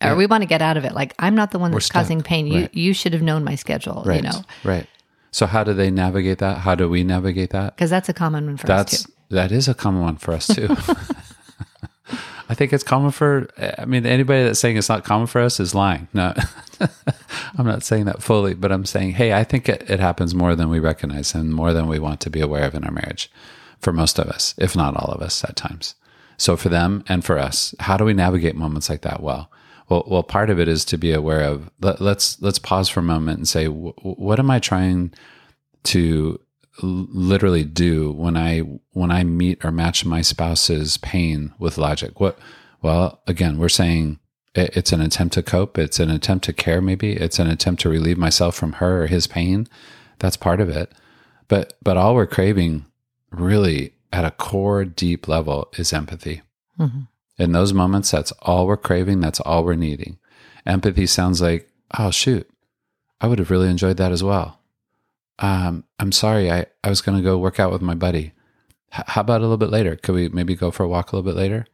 yeah. 0.00 0.12
or 0.12 0.16
we 0.16 0.26
want 0.26 0.42
to 0.42 0.46
get 0.46 0.62
out 0.62 0.76
of 0.76 0.84
it. 0.84 0.92
Like, 0.92 1.14
I'm 1.18 1.34
not 1.34 1.50
the 1.50 1.58
one 1.58 1.70
that's 1.72 1.90
causing 1.90 2.22
pain. 2.22 2.46
You 2.46 2.60
Right. 2.62 2.74
you 2.74 2.92
should 2.94 3.12
have 3.12 3.22
known 3.22 3.44
my 3.44 3.54
schedule, 3.56 4.02
right. 4.06 4.16
you 4.16 4.22
know, 4.22 4.42
Right. 4.64 4.86
So 5.30 5.46
how 5.46 5.62
do 5.62 5.74
they 5.74 5.90
navigate 5.90 6.38
that? 6.38 6.58
How 6.58 6.74
do 6.74 6.88
we 6.88 7.04
navigate 7.04 7.50
that? 7.50 7.76
because 7.76 7.90
that's 7.90 8.08
a 8.08 8.14
common 8.14 8.46
one 8.46 8.56
for 8.56 8.64
us 8.64 8.68
That's 8.68 9.02
too. 9.04 9.12
that 9.30 9.52
is 9.52 9.68
a 9.68 9.74
common 9.74 10.00
one 10.02 10.16
for 10.16 10.32
us 10.32 10.46
too. 10.46 10.68
I 12.50 12.54
think 12.54 12.72
it's 12.72 12.82
common 12.82 13.10
for. 13.10 13.46
I 13.78 13.84
mean, 13.84 14.06
anybody 14.06 14.44
that's 14.44 14.58
saying 14.58 14.78
it's 14.78 14.88
not 14.88 15.04
common 15.04 15.26
for 15.26 15.42
us 15.42 15.60
is 15.60 15.74
lying. 15.74 16.08
No, 16.14 16.32
I'm 17.58 17.66
not 17.66 17.82
saying 17.82 18.06
that 18.06 18.22
fully, 18.22 18.54
but 18.54 18.72
I'm 18.72 18.86
saying, 18.86 19.12
hey, 19.12 19.34
I 19.34 19.44
think 19.44 19.68
it, 19.68 19.88
it 19.90 20.00
happens 20.00 20.34
more 20.34 20.56
than 20.56 20.70
we 20.70 20.78
recognize 20.78 21.34
and 21.34 21.52
more 21.52 21.74
than 21.74 21.88
we 21.88 21.98
want 21.98 22.20
to 22.22 22.30
be 22.30 22.40
aware 22.40 22.64
of 22.64 22.74
in 22.74 22.84
our 22.84 22.90
marriage. 22.90 23.30
For 23.80 23.92
most 23.92 24.18
of 24.18 24.28
us, 24.28 24.54
if 24.56 24.74
not 24.74 24.96
all 24.96 25.12
of 25.12 25.20
us, 25.20 25.44
at 25.44 25.56
times. 25.56 25.94
So 26.38 26.56
for 26.56 26.70
them 26.70 27.04
and 27.06 27.22
for 27.22 27.38
us, 27.38 27.74
how 27.80 27.98
do 27.98 28.04
we 28.04 28.14
navigate 28.14 28.56
moments 28.56 28.88
like 28.88 29.02
that 29.02 29.22
well? 29.22 29.50
Well, 29.88 30.04
well, 30.06 30.22
part 30.22 30.50
of 30.50 30.60
it 30.60 30.68
is 30.68 30.84
to 30.86 30.98
be 30.98 31.12
aware 31.12 31.42
of. 31.42 31.70
Let, 31.80 32.00
let's 32.00 32.40
let's 32.42 32.58
pause 32.58 32.88
for 32.88 33.00
a 33.00 33.02
moment 33.02 33.38
and 33.38 33.48
say, 33.48 33.66
wh- 33.66 34.04
what 34.18 34.38
am 34.38 34.50
I 34.50 34.58
trying 34.58 35.12
to 35.84 36.40
literally 36.82 37.64
do 37.64 38.12
when 38.12 38.36
I 38.36 38.60
when 38.92 39.10
I 39.10 39.24
meet 39.24 39.64
or 39.64 39.72
match 39.72 40.04
my 40.04 40.20
spouse's 40.22 40.98
pain 40.98 41.54
with 41.58 41.78
logic? 41.78 42.20
What? 42.20 42.38
Well, 42.82 43.20
again, 43.26 43.58
we're 43.58 43.68
saying 43.68 44.18
it, 44.54 44.76
it's 44.76 44.92
an 44.92 45.00
attempt 45.00 45.34
to 45.34 45.42
cope. 45.42 45.78
It's 45.78 45.98
an 46.00 46.10
attempt 46.10 46.44
to 46.46 46.52
care. 46.52 46.80
Maybe 46.80 47.12
it's 47.14 47.38
an 47.38 47.48
attempt 47.48 47.82
to 47.82 47.88
relieve 47.88 48.18
myself 48.18 48.54
from 48.54 48.72
her 48.74 49.04
or 49.04 49.06
his 49.06 49.26
pain. 49.26 49.66
That's 50.18 50.36
part 50.36 50.60
of 50.60 50.68
it. 50.68 50.92
But 51.48 51.74
but 51.82 51.96
all 51.96 52.14
we're 52.14 52.26
craving, 52.26 52.84
really, 53.30 53.94
at 54.12 54.24
a 54.24 54.30
core, 54.32 54.84
deep 54.84 55.26
level, 55.28 55.68
is 55.78 55.92
empathy. 55.92 56.42
Mhm. 56.78 57.08
In 57.38 57.52
those 57.52 57.72
moments, 57.72 58.10
that's 58.10 58.32
all 58.42 58.66
we're 58.66 58.76
craving. 58.76 59.20
That's 59.20 59.40
all 59.40 59.64
we're 59.64 59.74
needing. 59.74 60.18
Empathy 60.66 61.06
sounds 61.06 61.40
like, 61.40 61.70
oh, 61.98 62.10
shoot, 62.10 62.48
I 63.20 63.26
would 63.28 63.38
have 63.38 63.50
really 63.50 63.68
enjoyed 63.70 63.96
that 63.98 64.12
as 64.12 64.22
well. 64.22 64.60
Um, 65.38 65.84
I'm 66.00 66.12
sorry, 66.12 66.50
I, 66.50 66.66
I 66.82 66.88
was 66.88 67.00
going 67.00 67.16
to 67.16 67.22
go 67.22 67.38
work 67.38 67.60
out 67.60 67.70
with 67.70 67.80
my 67.82 67.94
buddy. 67.94 68.32
H- 68.92 69.04
how 69.06 69.20
about 69.20 69.38
a 69.40 69.42
little 69.44 69.56
bit 69.56 69.70
later? 69.70 69.94
Could 69.96 70.14
we 70.14 70.28
maybe 70.28 70.56
go 70.56 70.70
for 70.70 70.82
a 70.82 70.88
walk 70.88 71.12
a 71.12 71.16
little 71.16 71.30
bit 71.30 71.36
later? 71.38 71.66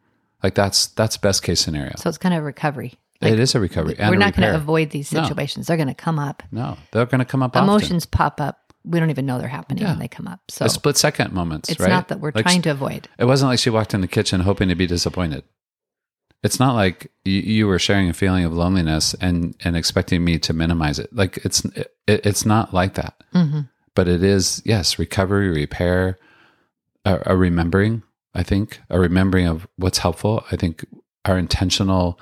Like 0.42 0.54
that's 0.54 0.88
that's 0.88 1.16
best 1.16 1.42
case 1.42 1.60
scenario. 1.60 1.94
So 1.96 2.08
it's 2.10 2.18
kind 2.18 2.34
of 2.34 2.44
recovery. 2.44 2.94
it 3.22 3.40
is 3.40 3.54
a 3.54 3.60
recovery. 3.60 3.96
We're 3.98 4.16
not 4.16 4.36
going 4.36 4.46
to 4.50 4.54
avoid 4.54 4.90
these 4.90 5.10
No. 5.12 5.22
situations. 5.26 5.66
They're 5.66 5.78
going 5.78 5.88
to 5.88 5.94
come 5.94 6.18
up. 6.18 6.42
No, 6.52 6.76
they're 6.90 7.06
going 7.06 7.20
to 7.20 7.24
come 7.24 7.42
up. 7.42 7.56
often. 7.56 7.64
Emotions 7.66 8.04
pop 8.04 8.38
up. 8.42 8.63
We 8.84 9.00
don't 9.00 9.10
even 9.10 9.24
know 9.26 9.38
they're 9.38 9.48
happening 9.48 9.82
Yeah. 9.82 9.90
when 9.90 9.98
they 9.98 10.08
come 10.08 10.26
up. 10.28 10.40
So 10.50 10.66
a 10.66 10.68
split 10.68 10.96
second 10.96 11.32
moments. 11.32 11.68
it's 11.70 11.80
right? 11.80 11.88
not 11.88 12.08
that 12.08 12.20
we're 12.20 12.32
Like, 12.34 12.44
trying 12.44 12.62
to 12.62 12.70
avoid. 12.70 13.08
It 13.18 13.24
wasn't 13.24 13.50
like 13.50 13.58
she 13.58 13.70
walked 13.70 13.94
in 13.94 14.00
the 14.02 14.08
kitchen 14.08 14.40
hoping 14.42 14.68
to 14.68 14.74
be 14.74 14.86
disappointed. 14.86 15.42
It's 16.42 16.60
not 16.60 16.74
like 16.74 17.10
you, 17.24 17.40
you 17.40 17.66
were 17.66 17.78
sharing 17.78 18.10
a 18.10 18.12
feeling 18.12 18.44
of 18.44 18.52
loneliness 18.52 19.14
and 19.14 19.54
and 19.64 19.74
expecting 19.76 20.22
me 20.22 20.38
to 20.40 20.52
minimize 20.52 20.98
it. 20.98 21.10
Like 21.14 21.38
it's 21.38 21.64
it, 21.64 21.90
it's 22.06 22.44
not 22.44 22.74
like 22.74 22.94
that. 22.94 23.14
hmm 23.32 23.60
But 23.94 24.08
it 24.08 24.22
is 24.22 24.60
yes, 24.66 24.98
recovery, 24.98 25.48
repair, 25.48 26.18
a, 27.06 27.20
a 27.32 27.36
remembering. 27.36 28.02
I 28.34 28.42
think 28.42 28.80
a 28.90 29.00
remembering 29.00 29.46
of 29.46 29.66
what's 29.76 29.98
helpful. 29.98 30.44
I 30.52 30.56
think 30.56 30.84
our 31.24 31.38
intentional, 31.38 32.20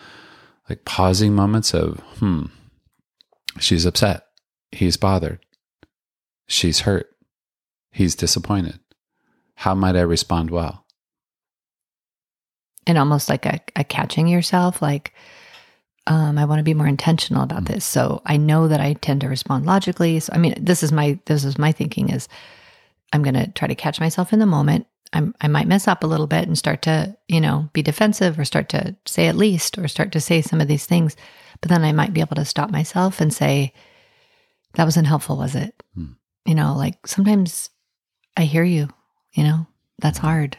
like 0.69 0.85
pausing 0.85 1.35
moments 1.35 1.75
of 1.75 1.99
hmm, 2.21 2.45
she's 3.59 3.85
upset, 3.87 4.27
he's 4.71 4.97
bothered, 4.97 5.41
she's 6.53 6.81
hurt, 6.81 7.09
he's 7.91 8.15
disappointed. 8.15 8.79
How 9.57 9.75
might 9.75 9.97
I 9.97 10.01
respond 10.01 10.51
well? 10.51 10.85
And 12.87 12.99
almost 12.99 13.29
like 13.29 13.47
a, 13.47 13.61
a 13.77 13.85
catching 13.85 14.27
yourself, 14.27 14.83
like, 14.83 15.13
um, 16.09 16.37
I 16.37 16.47
want 16.47 16.59
to 16.59 16.65
be 16.65 16.75
more 16.75 16.89
intentional 16.89 17.43
about 17.43 17.65
Mm-hmm. 17.65 17.75
this. 17.75 17.85
So 17.85 18.23
I 18.27 18.37
know 18.37 18.67
that 18.69 18.81
I 18.81 18.95
tend 18.95 19.21
to 19.21 19.29
respond 19.29 19.67
logically. 19.67 20.19
So 20.19 20.33
I 20.35 20.39
mean, 20.39 20.55
this 20.59 20.83
is 20.83 20.91
my 20.91 21.19
this 21.27 21.45
is 21.45 21.59
my 21.59 21.71
thinking 21.71 22.11
is 22.11 22.29
I'm 23.13 23.23
going 23.23 23.35
to 23.35 23.51
try 23.53 23.69
to 23.69 23.75
catch 23.77 24.01
myself 24.01 24.33
in 24.33 24.41
the 24.41 24.47
moment. 24.47 24.87
I'm, 25.13 25.35
I 25.41 25.47
might 25.47 25.69
mess 25.69 25.87
up 25.87 26.03
a 26.03 26.07
little 26.09 26.27
bit 26.27 26.49
and 26.49 26.59
start 26.59 26.83
to, 26.83 27.17
you 27.29 27.41
know, 27.41 27.69
be 27.73 27.83
defensive 27.83 28.39
or 28.39 28.45
start 28.45 28.71
to 28.71 28.97
say 29.07 29.29
at 29.29 29.37
least 29.37 29.79
or 29.79 29.87
start 29.87 30.11
to 30.13 30.21
say 30.21 30.41
some 30.41 30.61
of 30.61 30.69
these 30.69 30.87
things. 30.87 31.15
But 31.61 31.69
then 31.69 31.85
I 31.85 31.93
might 31.93 32.15
be 32.15 32.23
able 32.23 32.37
to 32.37 32.45
stop 32.45 32.71
myself 32.71 33.21
and 33.21 33.33
say, 33.33 33.75
that 34.75 34.85
wasn't 34.85 35.07
helpful, 35.07 35.37
was 35.37 35.55
it? 35.55 35.81
Hmm. 35.95 36.13
You 36.45 36.55
know, 36.55 36.75
like 36.77 37.07
sometimes 37.07 37.71
I 38.37 38.45
hear 38.45 38.65
you, 38.65 38.89
you 39.33 39.45
know, 39.45 39.67
that's 39.99 40.19
hard. 40.19 40.59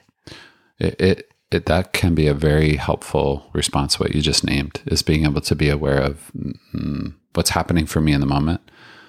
It, 0.79 0.99
it 0.99 1.33
it 1.51 1.65
that 1.67 1.93
can 1.93 2.15
be 2.15 2.27
a 2.27 2.33
very 2.33 2.75
helpful 2.75 3.49
response. 3.53 3.99
What 3.99 4.15
you 4.15 4.21
just 4.21 4.43
named 4.43 4.81
is 4.85 5.01
being 5.01 5.25
able 5.25 5.41
to 5.41 5.55
be 5.55 5.69
aware 5.69 5.99
of 5.99 6.31
mm, 6.35 7.13
what's 7.33 7.51
happening 7.51 7.85
for 7.85 8.01
me 8.01 8.13
in 8.13 8.21
the 8.21 8.25
moment. 8.25 8.61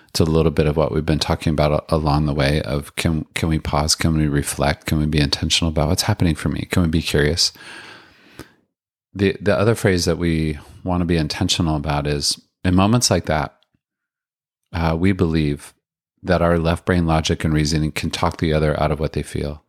It's 0.09 0.21
a 0.21 0.25
little 0.25 0.53
bit 0.53 0.67
of 0.67 0.77
what 0.77 0.93
we've 0.93 1.05
been 1.05 1.19
talking 1.19 1.53
about 1.53 1.85
along 1.89 2.27
the 2.27 2.35
way. 2.35 2.63
Of 2.63 2.95
can 2.97 3.25
can 3.35 3.49
we 3.49 3.59
pause? 3.59 3.95
Can 3.95 4.17
we 4.17 4.29
reflect? 4.29 4.87
Can 4.87 4.99
we 4.99 5.07
be 5.07 5.21
intentional 5.21 5.71
about 5.71 5.89
what's 5.89 6.03
happening 6.03 6.35
for 6.35 6.49
me? 6.49 6.69
Can 6.71 6.83
we 6.83 6.89
be 6.89 7.03
curious? 7.03 7.53
The 9.13 9.37
the 9.41 9.57
other 9.57 9.75
phrase 9.75 10.05
that 10.05 10.19
we 10.19 10.59
want 10.85 11.01
to 11.01 11.07
be 11.07 11.17
intentional 11.17 11.77
about 11.77 12.07
is 12.07 12.41
in 12.65 12.75
moments 12.75 13.11
like 13.11 13.27
that, 13.27 13.57
uh, 14.73 14.97
we 14.99 15.13
believe 15.13 15.74
that 16.25 16.43
our 16.43 16.59
left 16.59 16.85
brain 16.85 17.07
logic 17.07 17.45
and 17.45 17.55
reasoning 17.55 17.93
can 17.93 18.11
talk 18.11 18.39
the 18.39 18.53
other 18.53 18.81
out 18.81 18.91
of 18.91 18.99
what 18.99 19.13
they 19.13 19.23
feel 19.23 19.63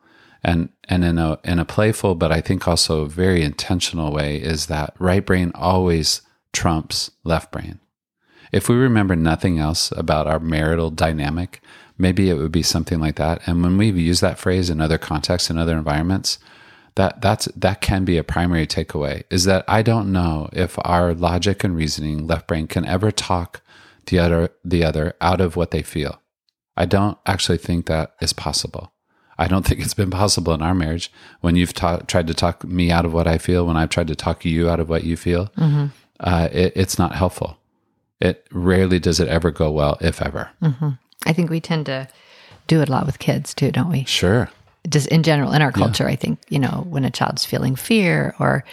And 0.43 0.69
and 0.85 1.03
in 1.03 1.17
a 1.17 1.39
in 1.43 1.59
a 1.59 1.65
playful 1.65 2.15
but 2.15 2.31
I 2.31 2.41
think 2.41 2.67
also 2.67 3.05
very 3.05 3.43
intentional 3.43 4.11
way 4.11 4.37
is 4.37 4.67
that 4.67 4.95
right 4.99 5.25
brain 5.25 5.51
always 5.53 6.21
trumps 6.53 7.11
left 7.23 7.51
brain. 7.51 7.79
If 8.51 8.69
we 8.69 8.75
remember 8.75 9.15
nothing 9.15 9.59
else 9.59 9.91
about 9.91 10.27
our 10.27 10.39
marital 10.39 10.89
dynamic, 10.91 11.61
maybe 11.97 12.29
it 12.29 12.35
would 12.35 12.51
be 12.51 12.63
something 12.63 12.99
like 12.99 13.15
that. 13.17 13.41
And 13.45 13.61
when 13.61 13.77
we've 13.77 13.97
used 13.97 14.21
that 14.21 14.39
phrase 14.39 14.69
in 14.69 14.79
other 14.79 14.97
contexts 14.97 15.49
and 15.49 15.59
other 15.59 15.77
environments, 15.77 16.39
that 16.95 17.21
that's 17.21 17.45
that 17.55 17.81
can 17.81 18.05
be 18.05 18.17
a 18.17 18.23
primary 18.23 18.65
takeaway 18.65 19.23
is 19.29 19.43
that 19.43 19.65
I 19.67 19.81
don't 19.81 20.11
know 20.11 20.49
if 20.53 20.77
our 20.85 21.13
logic 21.13 21.63
and 21.63 21.75
reasoning 21.75 22.25
left 22.27 22.47
brain 22.47 22.67
can 22.67 22.85
ever 22.85 23.11
talk 23.11 23.61
the 24.05 24.19
other 24.19 24.49
the 24.63 24.83
other 24.83 25.15
out 25.19 25.41
of 25.41 25.55
what 25.55 25.71
they 25.71 25.81
feel. 25.81 26.21
I 26.77 26.85
don't 26.85 27.17
actually 27.25 27.57
think 27.57 27.85
that 27.85 28.15
is 28.21 28.33
possible. 28.33 28.91
I 29.37 29.47
don't 29.47 29.65
think 29.65 29.81
it's 29.83 29.93
been 29.93 30.11
possible 30.11 30.53
in 30.53 30.61
our 30.61 30.75
marriage 30.75 31.11
when 31.41 31.55
you've 31.55 31.73
ta- 31.73 32.01
tried 32.07 32.27
to 32.27 32.33
talk 32.33 32.63
me 32.63 32.91
out 32.91 33.05
of 33.05 33.13
what 33.13 33.27
I 33.27 33.37
feel, 33.37 33.65
when 33.65 33.77
I've 33.77 33.89
tried 33.89 34.07
to 34.07 34.15
talk 34.15 34.45
you 34.45 34.69
out 34.69 34.79
of 34.79 34.89
what 34.89 35.03
you 35.03 35.17
feel. 35.17 35.47
Mm-hmm. 35.57 35.87
Uh, 36.19 36.49
it, 36.51 36.73
it's 36.75 36.97
not 36.97 37.15
helpful. 37.15 37.57
It 38.21 38.47
rarely 38.51 38.99
does 38.99 39.19
it 39.19 39.27
ever 39.27 39.51
go 39.51 39.71
well, 39.71 39.97
if 39.99 40.21
ever. 40.21 40.49
Mm-hmm. 40.61 40.89
I 41.25 41.33
think 41.33 41.49
we 41.49 41.59
tend 41.59 41.87
to 41.87 42.07
do 42.67 42.81
it 42.81 42.89
a 42.89 42.91
lot 42.91 43.05
with 43.05 43.19
kids 43.19 43.53
too, 43.53 43.71
don't 43.71 43.91
we? 43.91 44.05
Sure 44.05 44.49
just 44.89 45.07
in 45.07 45.23
general 45.23 45.51
in 45.51 45.61
our 45.61 45.71
culture 45.71 46.03
yeah. 46.03 46.11
i 46.11 46.15
think 46.15 46.39
you 46.49 46.59
know 46.59 46.85
when 46.89 47.05
a 47.05 47.11
child's 47.11 47.45
feeling 47.45 47.75
fear 47.75 48.35
or 48.39 48.63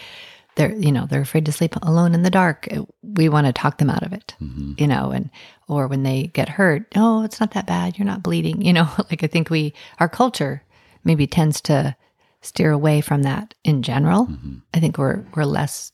they're 0.55 0.73
you 0.73 0.91
know 0.91 1.05
they're 1.05 1.21
afraid 1.21 1.45
to 1.45 1.51
sleep 1.51 1.75
alone 1.81 2.13
in 2.13 2.23
the 2.23 2.29
dark 2.29 2.67
we 3.01 3.29
want 3.29 3.47
to 3.47 3.53
talk 3.53 3.77
them 3.77 3.89
out 3.89 4.03
of 4.03 4.13
it 4.13 4.35
mm-hmm. 4.41 4.73
you 4.77 4.87
know 4.87 5.11
and 5.11 5.29
or 5.67 5.87
when 5.87 6.03
they 6.03 6.27
get 6.27 6.49
hurt 6.49 6.85
oh 6.95 7.23
it's 7.23 7.39
not 7.39 7.51
that 7.51 7.67
bad 7.67 7.97
you're 7.97 8.05
not 8.05 8.23
bleeding 8.23 8.61
you 8.61 8.73
know 8.73 8.89
like 9.09 9.23
i 9.23 9.27
think 9.27 9.49
we 9.49 9.73
our 9.99 10.09
culture 10.09 10.63
maybe 11.03 11.27
tends 11.27 11.61
to 11.61 11.95
steer 12.41 12.71
away 12.71 13.01
from 13.01 13.23
that 13.23 13.53
in 13.63 13.81
general 13.81 14.27
mm-hmm. 14.27 14.55
i 14.73 14.79
think 14.79 14.97
we're 14.97 15.23
we're 15.35 15.45
less 15.45 15.91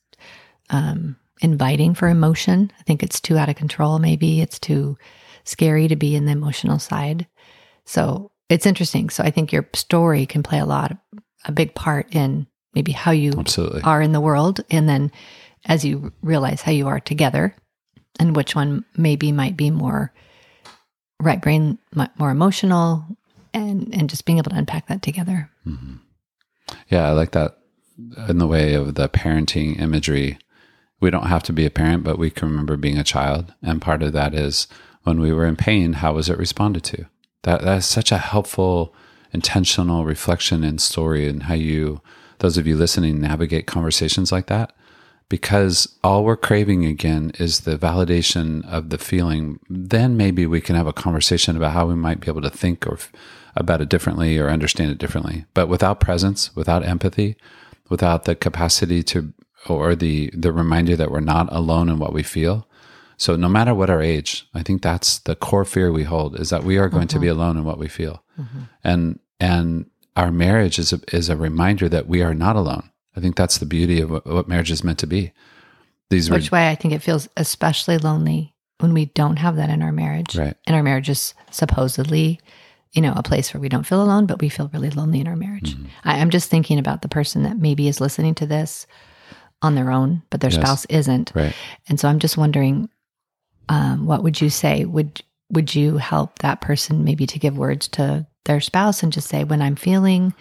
um, 0.72 1.16
inviting 1.42 1.94
for 1.94 2.08
emotion 2.08 2.72
i 2.80 2.84
think 2.84 3.02
it's 3.02 3.20
too 3.20 3.38
out 3.38 3.50
of 3.50 3.56
control 3.56 4.00
maybe 4.00 4.42
it's 4.42 4.60
too 4.60 4.98
scary 5.44 5.88
to 5.88 5.96
be 5.96 6.16
in 6.16 6.26
the 6.26 6.32
emotional 6.32 6.80
side 6.80 7.28
so 7.86 8.32
it's 8.50 8.66
interesting. 8.66 9.10
So 9.10 9.24
I 9.24 9.32
think 9.32 9.54
your 9.54 9.68
story 9.74 10.26
can 10.26 10.44
play 10.44 10.60
a 10.60 10.66
lot, 10.66 10.98
a 11.46 11.52
big 11.52 11.76
part 11.76 12.14
in 12.14 12.48
maybe 12.74 12.92
how 12.92 13.12
you 13.12 13.34
Absolutely. 13.38 13.82
are 13.82 14.02
in 14.02 14.12
the 14.12 14.22
world. 14.22 14.62
And 14.70 14.88
then 14.88 15.12
as 15.66 15.84
you 15.84 16.14
realize 16.22 16.62
how 16.62 16.72
you 16.72 16.88
are 16.88 17.00
together 17.00 17.56
and 18.20 18.36
which 18.36 18.56
one 18.56 18.86
maybe 18.96 19.32
might 19.32 19.58
be 19.58 19.72
more 19.72 20.14
right 21.22 21.42
brain, 21.42 21.78
more 22.18 22.32
emotional 22.32 23.06
and, 23.54 23.94
and 23.94 24.10
just 24.10 24.26
being 24.26 24.38
able 24.38 24.52
to 24.52 24.58
unpack 24.58 24.88
that 24.88 25.02
together. 25.02 25.50
Mm-hmm. 25.66 25.96
Yeah. 26.90 27.08
I 27.08 27.12
like 27.12 27.32
that 27.32 27.58
in 28.28 28.38
the 28.38 28.48
way 28.48 28.74
of 28.74 28.96
the 28.96 29.10
parenting 29.10 29.80
imagery. 29.80 30.38
We 31.02 31.10
don't 31.10 31.28
have 31.28 31.44
to 31.44 31.54
be 31.54 31.66
a 31.66 31.72
parent, 31.72 32.04
but 32.04 32.20
we 32.20 32.30
can 32.30 32.50
remember 32.50 32.78
being 32.78 32.98
a 32.98 33.04
child. 33.04 33.54
And 33.62 33.82
part 33.82 34.04
of 34.04 34.14
that 34.14 34.34
is 34.34 34.68
when 35.04 35.20
we 35.20 35.32
were 35.32 35.46
in 35.46 35.56
pain, 35.56 35.94
how 35.94 36.14
was 36.14 36.30
it 36.30 36.38
responded 36.38 36.84
to? 36.86 37.06
That 37.44 37.62
that 37.62 37.78
is 37.80 37.86
such 37.86 38.12
a 38.12 38.18
helpful, 38.18 38.94
intentional 39.32 40.06
reflection 40.06 40.64
and 40.64 40.82
story 40.82 41.28
and 41.28 41.44
how 41.44 41.54
you, 41.54 42.02
those 42.40 42.58
of 42.58 42.68
you 42.68 42.76
listening, 42.76 43.20
navigate 43.20 43.68
conversations 43.68 44.32
like 44.32 44.48
that. 44.48 44.74
Because 45.30 45.96
all 46.04 46.24
we're 46.24 46.36
craving 46.36 46.86
again 46.86 47.32
is 47.38 47.60
the 47.60 47.78
validation 47.78 48.68
of 48.68 48.90
the 48.90 48.98
feeling. 48.98 49.60
Then 49.70 50.18
maybe 50.18 50.48
we 50.48 50.60
can 50.60 50.76
have 50.76 50.88
a 50.88 50.94
conversation 50.94 51.56
about 51.56 51.74
how 51.74 51.86
we 51.86 51.94
might 51.94 52.20
be 52.20 52.30
able 52.30 52.42
to 52.42 52.50
think 52.50 52.88
or 52.88 52.98
about 53.56 53.80
it 53.80 53.90
differently 53.90 54.40
or 54.40 54.50
understand 54.50 54.90
it 54.90 54.98
differently. 54.98 55.46
But 55.54 55.68
without 55.68 56.00
presence, 56.00 56.56
without 56.56 56.84
empathy, 56.84 57.36
without 57.90 58.26
the 58.26 58.36
capacity 58.36 59.04
to 59.04 59.32
or 59.68 59.94
the 59.94 60.32
the 60.34 60.52
reminder 60.52 60.96
that 60.96 61.12
we're 61.12 61.20
not 61.20 61.52
alone 61.54 61.90
in 61.90 62.00
what 62.00 62.14
we 62.14 62.24
feel, 62.24 62.68
so 63.18 63.36
no 63.36 63.50
matter 63.50 63.76
what 63.76 63.90
our 63.90 64.02
age, 64.02 64.48
I 64.54 64.64
think 64.64 64.82
that's 64.82 65.20
the 65.20 65.36
core 65.36 65.66
fear 65.66 65.92
we 65.92 66.06
hold 66.06 66.40
is 66.40 66.50
that 66.52 66.64
we 66.64 66.78
are 66.78 66.88
going 66.88 67.08
mm-hmm. 67.08 67.18
to 67.18 67.20
be 67.20 67.28
mm-hmm. 67.28 67.40
alone 67.40 67.58
in 67.58 67.66
what 67.66 67.78
we 67.78 67.90
feel. 67.90 68.24
Mm-hmm. 68.40 68.60
And 68.84 69.20
and 69.42 69.86
our 70.20 70.32
marriage 70.32 70.78
is 70.78 70.92
a, 70.92 71.00
is 71.14 71.30
a 71.30 71.38
reminder 71.38 71.88
that 71.88 72.08
we 72.08 72.22
are 72.22 72.34
not 72.34 72.58
alone. 72.58 72.90
I 73.16 73.22
think 73.22 73.38
that's 73.38 73.58
the 73.58 73.66
beauty 73.66 74.02
of 74.02 74.12
what, 74.12 74.26
what 74.26 74.48
marriage 74.50 74.70
is 74.70 74.84
meant 74.84 75.00
to 75.00 75.08
be. 75.08 75.32
These 76.10 76.30
Which 76.30 76.52
re- 76.52 76.58
way 76.58 76.70
I 76.70 76.76
think 76.76 76.94
it 76.94 77.02
feels 77.02 77.30
especially 77.38 77.98
lonely 77.98 78.54
when 78.80 78.94
we 78.94 79.06
don't 79.06 79.38
have 79.38 79.56
that 79.56 79.70
in 79.70 79.82
our 79.82 79.94
marriage. 79.94 80.36
Right. 80.36 80.56
And 80.68 80.76
our 80.76 80.84
marriage 80.84 81.08
is 81.10 81.34
supposedly, 81.52 82.42
you 82.92 83.02
know, 83.02 83.14
a 83.16 83.24
place 83.24 83.54
where 83.54 83.62
we 83.62 83.70
don't 83.70 83.86
feel 83.86 84.04
alone, 84.04 84.26
but 84.26 84.42
we 84.42 84.50
feel 84.50 84.70
really 84.74 84.90
lonely 84.90 85.22
in 85.22 85.28
our 85.28 85.38
marriage. 85.38 85.76
Mm-hmm. 85.76 85.86
I, 86.04 86.20
I'm 86.20 86.32
just 86.32 86.50
thinking 86.50 86.80
about 86.80 87.02
the 87.02 87.08
person 87.08 87.44
that 87.44 87.58
maybe 87.58 87.88
is 87.88 88.02
listening 88.02 88.36
to 88.36 88.46
this 88.46 88.88
on 89.62 89.76
their 89.76 89.90
own, 89.90 90.22
but 90.30 90.42
their 90.42 90.52
yes. 90.52 90.60
spouse 90.60 90.86
isn't. 90.86 91.32
Right. 91.34 91.56
And 91.88 91.98
so 91.98 92.10
I'm 92.10 92.20
just 92.20 92.38
wondering 92.38 92.90
um, 93.70 94.06
what 94.06 94.24
would 94.24 94.42
you 94.42 94.50
say? 94.50 94.84
Would 94.84 95.22
would 95.52 95.74
you 95.74 95.98
help 95.98 96.40
that 96.40 96.60
person 96.60 97.06
maybe 97.06 97.26
to 97.26 97.40
give 97.40 97.58
words 97.58 97.88
to 97.88 98.28
their 98.50 98.60
spouse 98.60 99.04
and 99.04 99.14
just 99.14 99.30
say, 99.30 99.44
when 99.44 99.62
I'm 99.62 99.76
feeling 99.76 100.34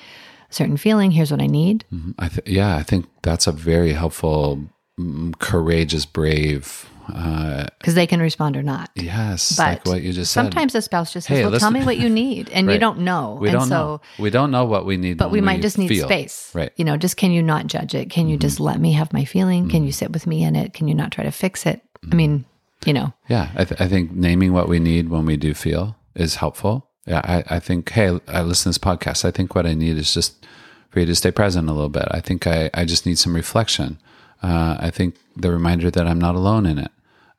a 0.51 0.53
certain 0.53 0.79
feeling, 0.79 1.11
here's 1.11 1.31
what 1.31 1.43
I 1.43 1.47
need? 1.47 1.85
Mm-hmm. 1.93 2.13
I 2.19 2.29
th- 2.29 2.49
yeah, 2.49 2.77
I 2.77 2.83
think 2.83 3.07
that's 3.23 3.47
a 3.47 3.53
very 3.53 3.93
helpful, 3.93 4.65
mm, 4.99 5.39
courageous, 5.39 6.07
brave. 6.07 6.89
Because 7.07 7.67
uh, 7.89 7.93
they 7.95 8.07
can 8.07 8.21
respond 8.21 8.57
or 8.57 8.63
not. 8.63 8.91
Yes, 8.95 9.57
but 9.57 9.63
like 9.65 9.87
what 9.87 10.03
you 10.03 10.13
just 10.13 10.33
said. 10.33 10.43
Sometimes 10.43 10.75
a 10.75 10.83
spouse 10.83 11.13
just 11.13 11.27
says, 11.27 11.39
hey, 11.39 11.43
"Well, 11.43 11.53
listen. 11.53 11.73
tell 11.73 11.81
me 11.81 11.87
what 11.87 11.97
you 11.97 12.11
need," 12.25 12.51
and 12.51 12.67
right. 12.67 12.75
you 12.75 12.79
don't 12.79 12.99
know. 12.99 13.39
We 13.41 13.49
and 13.49 13.59
don't 13.59 13.69
so, 13.69 13.75
know. 13.75 14.01
We 14.19 14.29
don't 14.29 14.51
know 14.51 14.67
what 14.67 14.85
we 14.85 14.99
need, 14.99 15.17
but 15.17 15.31
we 15.31 15.41
might 15.41 15.57
we 15.57 15.63
just 15.63 15.79
need 15.79 15.89
feel. 15.89 16.07
space. 16.07 16.51
Right. 16.55 16.71
You 16.77 16.85
know, 16.85 16.99
just 16.99 17.17
can 17.17 17.31
you 17.31 17.43
not 17.43 17.67
judge 17.67 17.95
it? 17.95 18.11
Can 18.11 18.29
you 18.29 18.35
mm-hmm. 18.35 18.43
just 18.43 18.61
let 18.61 18.79
me 18.79 18.93
have 18.93 19.11
my 19.15 19.25
feeling? 19.25 19.63
Mm-hmm. 19.63 19.71
Can 19.71 19.85
you 19.85 19.93
sit 19.93 20.13
with 20.13 20.27
me 20.27 20.43
in 20.43 20.55
it? 20.55 20.75
Can 20.75 20.87
you 20.87 20.95
not 20.95 21.11
try 21.11 21.25
to 21.25 21.31
fix 21.31 21.65
it? 21.65 21.81
I 22.13 22.15
mean, 22.15 22.45
you 22.85 22.93
know. 22.93 23.15
Yeah, 23.27 23.53
I, 23.55 23.65
th- 23.65 23.81
I 23.81 23.89
think 23.89 24.13
naming 24.13 24.53
what 24.53 24.69
we 24.69 24.79
need 24.79 25.09
when 25.09 25.25
we 25.25 25.39
do 25.39 25.55
feel 25.55 25.97
is 26.15 26.37
helpful. 26.37 26.88
Yeah, 27.09 27.23
I, 27.25 27.57
I 27.57 27.59
think, 27.59 27.91
hey, 27.91 28.21
I 28.29 28.43
listen 28.43 28.65
to 28.65 28.69
this 28.69 28.79
podcast. 28.79 29.25
I 29.25 29.31
think 29.31 29.55
what 29.55 29.67
I 29.67 29.75
need 29.75 29.97
is 29.97 30.13
just 30.13 30.47
for 30.91 31.01
you 31.01 31.07
to 31.07 31.15
stay 31.15 31.31
present 31.31 31.69
a 31.69 31.73
little 31.73 31.89
bit. 31.89 32.07
I 32.11 32.21
think 32.21 32.47
I, 32.47 32.71
I 32.75 32.85
just 32.85 33.07
need 33.07 33.19
some 33.19 33.35
reflection. 33.35 33.99
Uh, 34.43 34.77
I 34.79 34.91
think 34.91 35.17
the 35.35 35.51
reminder 35.51 35.91
that 35.91 36.07
I'm 36.07 36.19
not 36.19 36.35
alone 36.35 36.67
in 36.67 36.79
it, 36.79 36.91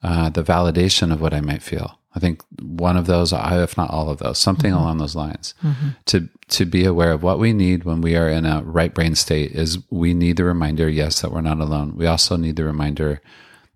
uh, 0.01 0.29
the 0.29 0.43
validation 0.43 1.13
of 1.13 1.21
what 1.21 1.34
I 1.34 1.41
might 1.41 1.62
feel. 1.62 1.99
I 2.15 2.19
think 2.19 2.41
one 2.60 2.97
of 2.97 3.05
those, 3.05 3.32
if 3.32 3.77
not 3.77 3.91
all 3.91 4.10
of 4.10 4.17
those, 4.17 4.39
something 4.39 4.71
mm-hmm. 4.71 4.79
along 4.79 4.97
those 4.97 5.15
lines. 5.15 5.53
Mm-hmm. 5.63 5.89
To 6.08 6.29
to 6.47 6.65
be 6.65 6.84
aware 6.84 7.12
of 7.12 7.21
what 7.21 7.38
we 7.38 7.53
need 7.53 7.84
when 7.84 8.01
we 8.01 8.15
are 8.15 8.27
in 8.27 8.47
a 8.47 8.63
right 8.63 8.91
brain 8.91 9.13
state 9.13 9.51
is 9.51 9.77
we 9.91 10.15
need 10.15 10.38
the 10.38 10.43
reminder, 10.43 10.89
yes, 10.89 11.21
that 11.21 11.32
we're 11.32 11.41
not 11.41 11.60
alone. 11.60 11.95
We 11.95 12.08
also 12.08 12.36
need 12.36 12.55
the 12.55 12.63
reminder 12.63 13.21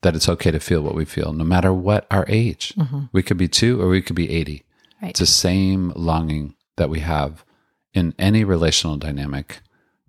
that 0.02 0.16
it's 0.16 0.28
okay 0.28 0.50
to 0.50 0.60
feel 0.60 0.82
what 0.82 0.96
we 0.96 1.06
feel, 1.06 1.32
no 1.34 1.44
matter 1.44 1.72
what 1.72 2.08
our 2.10 2.26
age. 2.28 2.74
Mm-hmm. 2.76 3.04
We 3.12 3.22
could 3.22 3.38
be 3.38 3.48
two 3.48 3.80
or 3.80 3.88
we 3.88 4.02
could 4.02 4.16
be 4.16 4.32
80. 4.32 4.64
Right. 5.04 5.10
It's 5.10 5.20
the 5.20 5.26
same 5.26 5.92
longing 5.98 6.56
that 6.78 6.90
we 6.90 7.02
have 7.02 7.44
in 7.94 8.16
any 8.18 8.46
relational 8.46 8.96
dynamic 8.96 9.60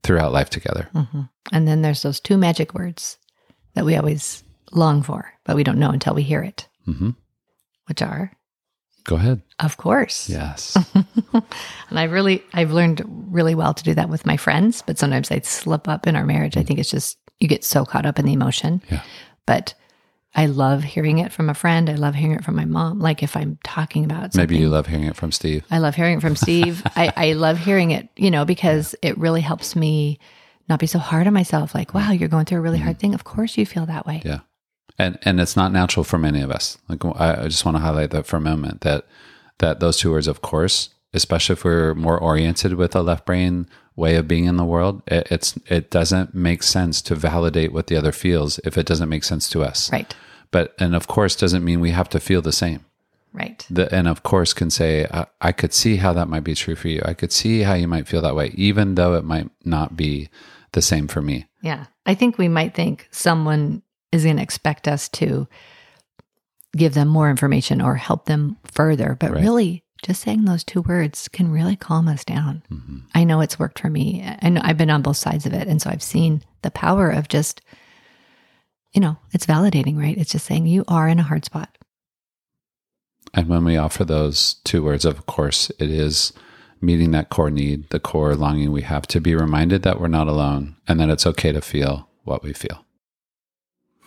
throughout 0.04 0.32
life 0.32 0.50
together. 0.50 0.88
Mm-hmm. 0.94 1.22
And 1.50 1.66
then 1.66 1.82
there's 1.82 2.02
those 2.02 2.20
two 2.20 2.38
magic 2.38 2.74
words 2.74 3.18
that 3.74 3.84
we 3.84 3.96
always 3.96 4.44
long 4.70 5.02
for, 5.02 5.32
but 5.44 5.56
we 5.56 5.64
don't 5.64 5.80
know 5.80 5.90
until 5.90 6.14
we 6.14 6.22
hear 6.22 6.44
it, 6.44 6.68
mm-hmm. 6.86 7.10
which 7.86 8.02
are. 8.02 8.30
Go 9.02 9.16
ahead. 9.16 9.42
Of 9.58 9.78
course. 9.78 10.30
Yes. 10.30 10.76
and 11.34 11.98
I 11.98 12.04
really, 12.04 12.44
I've 12.52 12.70
learned 12.70 13.02
really 13.32 13.56
well 13.56 13.74
to 13.74 13.82
do 13.82 13.94
that 13.94 14.08
with 14.08 14.24
my 14.24 14.36
friends, 14.36 14.80
but 14.86 14.96
sometimes 14.96 15.32
I 15.32 15.40
slip 15.40 15.88
up 15.88 16.06
in 16.06 16.14
our 16.14 16.24
marriage. 16.24 16.52
Mm-hmm. 16.52 16.60
I 16.60 16.62
mm. 16.62 16.66
think 16.68 16.78
it's 16.78 16.90
just, 16.90 17.18
you 17.40 17.48
get 17.48 17.64
so 17.64 17.84
caught 17.84 18.06
up 18.06 18.20
in 18.20 18.26
the 18.26 18.32
emotion. 18.32 18.80
Yeah. 18.92 19.02
But 19.44 19.74
I 20.34 20.46
love 20.46 20.82
hearing 20.82 21.18
it 21.18 21.32
from 21.32 21.48
a 21.48 21.54
friend. 21.54 21.88
I 21.88 21.94
love 21.94 22.14
hearing 22.14 22.36
it 22.36 22.44
from 22.44 22.56
my 22.56 22.64
mom. 22.64 22.98
Like 22.98 23.22
if 23.22 23.36
I'm 23.36 23.58
talking 23.62 24.04
about 24.04 24.32
something. 24.32 24.40
Maybe 24.40 24.58
you 24.58 24.68
love 24.68 24.86
hearing 24.86 25.04
it 25.04 25.16
from 25.16 25.30
Steve. 25.30 25.64
I 25.70 25.78
love 25.78 25.94
hearing 25.94 26.18
it 26.18 26.20
from 26.20 26.34
Steve. 26.34 26.82
I, 26.96 27.12
I 27.16 27.32
love 27.34 27.58
hearing 27.58 27.92
it, 27.92 28.08
you 28.16 28.30
know, 28.30 28.44
because 28.44 28.96
it 29.00 29.16
really 29.16 29.40
helps 29.40 29.76
me 29.76 30.18
not 30.68 30.80
be 30.80 30.86
so 30.86 30.98
hard 30.98 31.26
on 31.26 31.32
myself. 31.32 31.74
Like, 31.74 31.94
wow, 31.94 32.10
you're 32.10 32.28
going 32.28 32.46
through 32.46 32.58
a 32.58 32.62
really 32.62 32.78
hard 32.78 32.96
mm-hmm. 32.96 33.00
thing. 33.00 33.14
Of 33.14 33.24
course 33.24 33.56
you 33.56 33.64
feel 33.66 33.86
that 33.86 34.06
way. 34.06 34.22
Yeah. 34.24 34.40
And 34.98 35.18
and 35.22 35.40
it's 35.40 35.56
not 35.56 35.72
natural 35.72 36.04
for 36.04 36.18
many 36.18 36.40
of 36.40 36.50
us. 36.50 36.78
Like 36.88 37.04
I, 37.04 37.44
I 37.44 37.48
just 37.48 37.64
want 37.64 37.76
to 37.76 37.82
highlight 37.82 38.10
that 38.10 38.26
for 38.26 38.36
a 38.36 38.40
moment 38.40 38.82
that 38.82 39.06
that 39.58 39.80
those 39.80 39.98
two 39.98 40.10
words, 40.10 40.28
of 40.28 40.40
course, 40.40 40.90
especially 41.12 41.54
if 41.54 41.64
we're 41.64 41.94
more 41.94 42.18
oriented 42.18 42.74
with 42.74 42.94
a 42.94 43.02
left 43.02 43.26
brain 43.26 43.68
way 43.96 44.16
of 44.16 44.26
being 44.26 44.46
in 44.46 44.56
the 44.56 44.64
world, 44.64 45.02
it, 45.06 45.28
it's 45.30 45.58
it 45.66 45.90
doesn't 45.90 46.34
make 46.34 46.62
sense 46.62 47.00
to 47.02 47.14
validate 47.14 47.72
what 47.72 47.86
the 47.86 47.96
other 47.96 48.12
feels 48.12 48.58
if 48.60 48.76
it 48.76 48.86
doesn't 48.86 49.08
make 49.08 49.24
sense 49.24 49.48
to 49.50 49.62
us. 49.62 49.90
Right. 49.92 50.14
But 50.50 50.74
and 50.78 50.94
of 50.94 51.06
course 51.06 51.36
doesn't 51.36 51.64
mean 51.64 51.80
we 51.80 51.90
have 51.90 52.08
to 52.10 52.20
feel 52.20 52.42
the 52.42 52.52
same. 52.52 52.84
Right. 53.32 53.66
The, 53.68 53.92
and 53.92 54.06
of 54.06 54.22
course 54.22 54.52
can 54.52 54.70
say 54.70 55.06
I, 55.12 55.26
I, 55.40 55.50
could 55.50 55.74
see 55.74 55.96
how 55.96 56.12
that 56.12 56.28
might 56.28 56.44
be 56.44 56.54
true 56.54 56.76
for 56.76 56.86
you. 56.86 57.02
I 57.04 57.14
could 57.14 57.32
see 57.32 57.62
how 57.62 57.74
you 57.74 57.88
might 57.88 58.06
feel 58.06 58.22
that 58.22 58.36
way 58.36 58.52
even 58.54 58.94
though 58.94 59.14
it 59.14 59.24
might 59.24 59.50
not 59.64 59.96
be 59.96 60.28
the 60.70 60.82
same 60.82 61.08
for 61.08 61.20
me. 61.20 61.46
Yeah. 61.60 61.86
I 62.06 62.14
think 62.14 62.38
we 62.38 62.46
might 62.46 62.74
think 62.74 63.08
someone 63.10 63.82
is 64.12 64.22
going 64.22 64.36
to 64.36 64.42
expect 64.42 64.86
us 64.86 65.08
to 65.08 65.48
give 66.76 66.94
them 66.94 67.08
more 67.08 67.28
information 67.28 67.80
or 67.80 67.96
help 67.96 68.26
them 68.26 68.56
further 68.70 69.16
but 69.18 69.32
right. 69.32 69.42
really 69.42 69.83
just 70.04 70.22
saying 70.22 70.44
those 70.44 70.62
two 70.62 70.82
words 70.82 71.28
can 71.28 71.50
really 71.50 71.76
calm 71.76 72.08
us 72.08 72.24
down. 72.24 72.62
Mm-hmm. 72.70 72.98
I 73.14 73.24
know 73.24 73.40
it's 73.40 73.58
worked 73.58 73.78
for 73.78 73.88
me. 73.88 74.20
and 74.22 74.58
I've 74.58 74.76
been 74.76 74.90
on 74.90 75.02
both 75.02 75.16
sides 75.16 75.46
of 75.46 75.54
it. 75.54 75.66
And 75.66 75.80
so 75.80 75.90
I've 75.90 76.02
seen 76.02 76.42
the 76.62 76.70
power 76.70 77.10
of 77.10 77.28
just, 77.28 77.62
you 78.92 79.00
know, 79.00 79.16
it's 79.32 79.46
validating, 79.46 79.96
right? 79.96 80.16
It's 80.16 80.30
just 80.30 80.46
saying 80.46 80.66
you 80.66 80.84
are 80.88 81.08
in 81.08 81.18
a 81.18 81.24
hard 81.24 81.44
spot. 81.44 81.76
And 83.32 83.48
when 83.48 83.64
we 83.64 83.76
offer 83.76 84.04
those 84.04 84.54
two 84.64 84.84
words, 84.84 85.04
of 85.04 85.26
course, 85.26 85.70
it 85.80 85.90
is 85.90 86.32
meeting 86.80 87.10
that 87.12 87.30
core 87.30 87.50
need, 87.50 87.88
the 87.88 87.98
core 87.98 88.36
longing 88.36 88.70
we 88.70 88.82
have 88.82 89.06
to 89.08 89.20
be 89.20 89.34
reminded 89.34 89.82
that 89.82 90.00
we're 90.00 90.08
not 90.08 90.28
alone 90.28 90.76
and 90.86 91.00
that 91.00 91.08
it's 91.08 91.26
okay 91.26 91.50
to 91.50 91.62
feel 91.62 92.08
what 92.24 92.42
we 92.42 92.52
feel. 92.52 92.84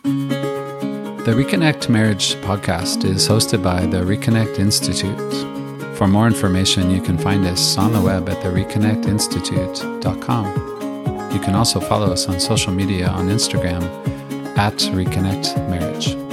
The 0.04 1.34
Reconnect 1.34 1.88
Marriage 1.88 2.36
podcast 2.36 3.04
is 3.04 3.28
hosted 3.28 3.62
by 3.62 3.84
the 3.84 3.98
Reconnect 3.98 4.58
Institute. 4.60 5.57
For 5.98 6.06
more 6.06 6.28
information, 6.28 6.92
you 6.92 7.02
can 7.02 7.18
find 7.18 7.44
us 7.44 7.76
on 7.76 7.92
the 7.92 8.00
web 8.00 8.28
at 8.28 8.40
thereconnectinstitute.com. 8.44 11.32
You 11.32 11.40
can 11.40 11.56
also 11.56 11.80
follow 11.80 12.12
us 12.12 12.28
on 12.28 12.38
social 12.38 12.72
media 12.72 13.08
on 13.08 13.26
Instagram 13.26 13.82
at 14.56 14.74
Reconnect 14.74 15.68
Marriage. 15.68 16.27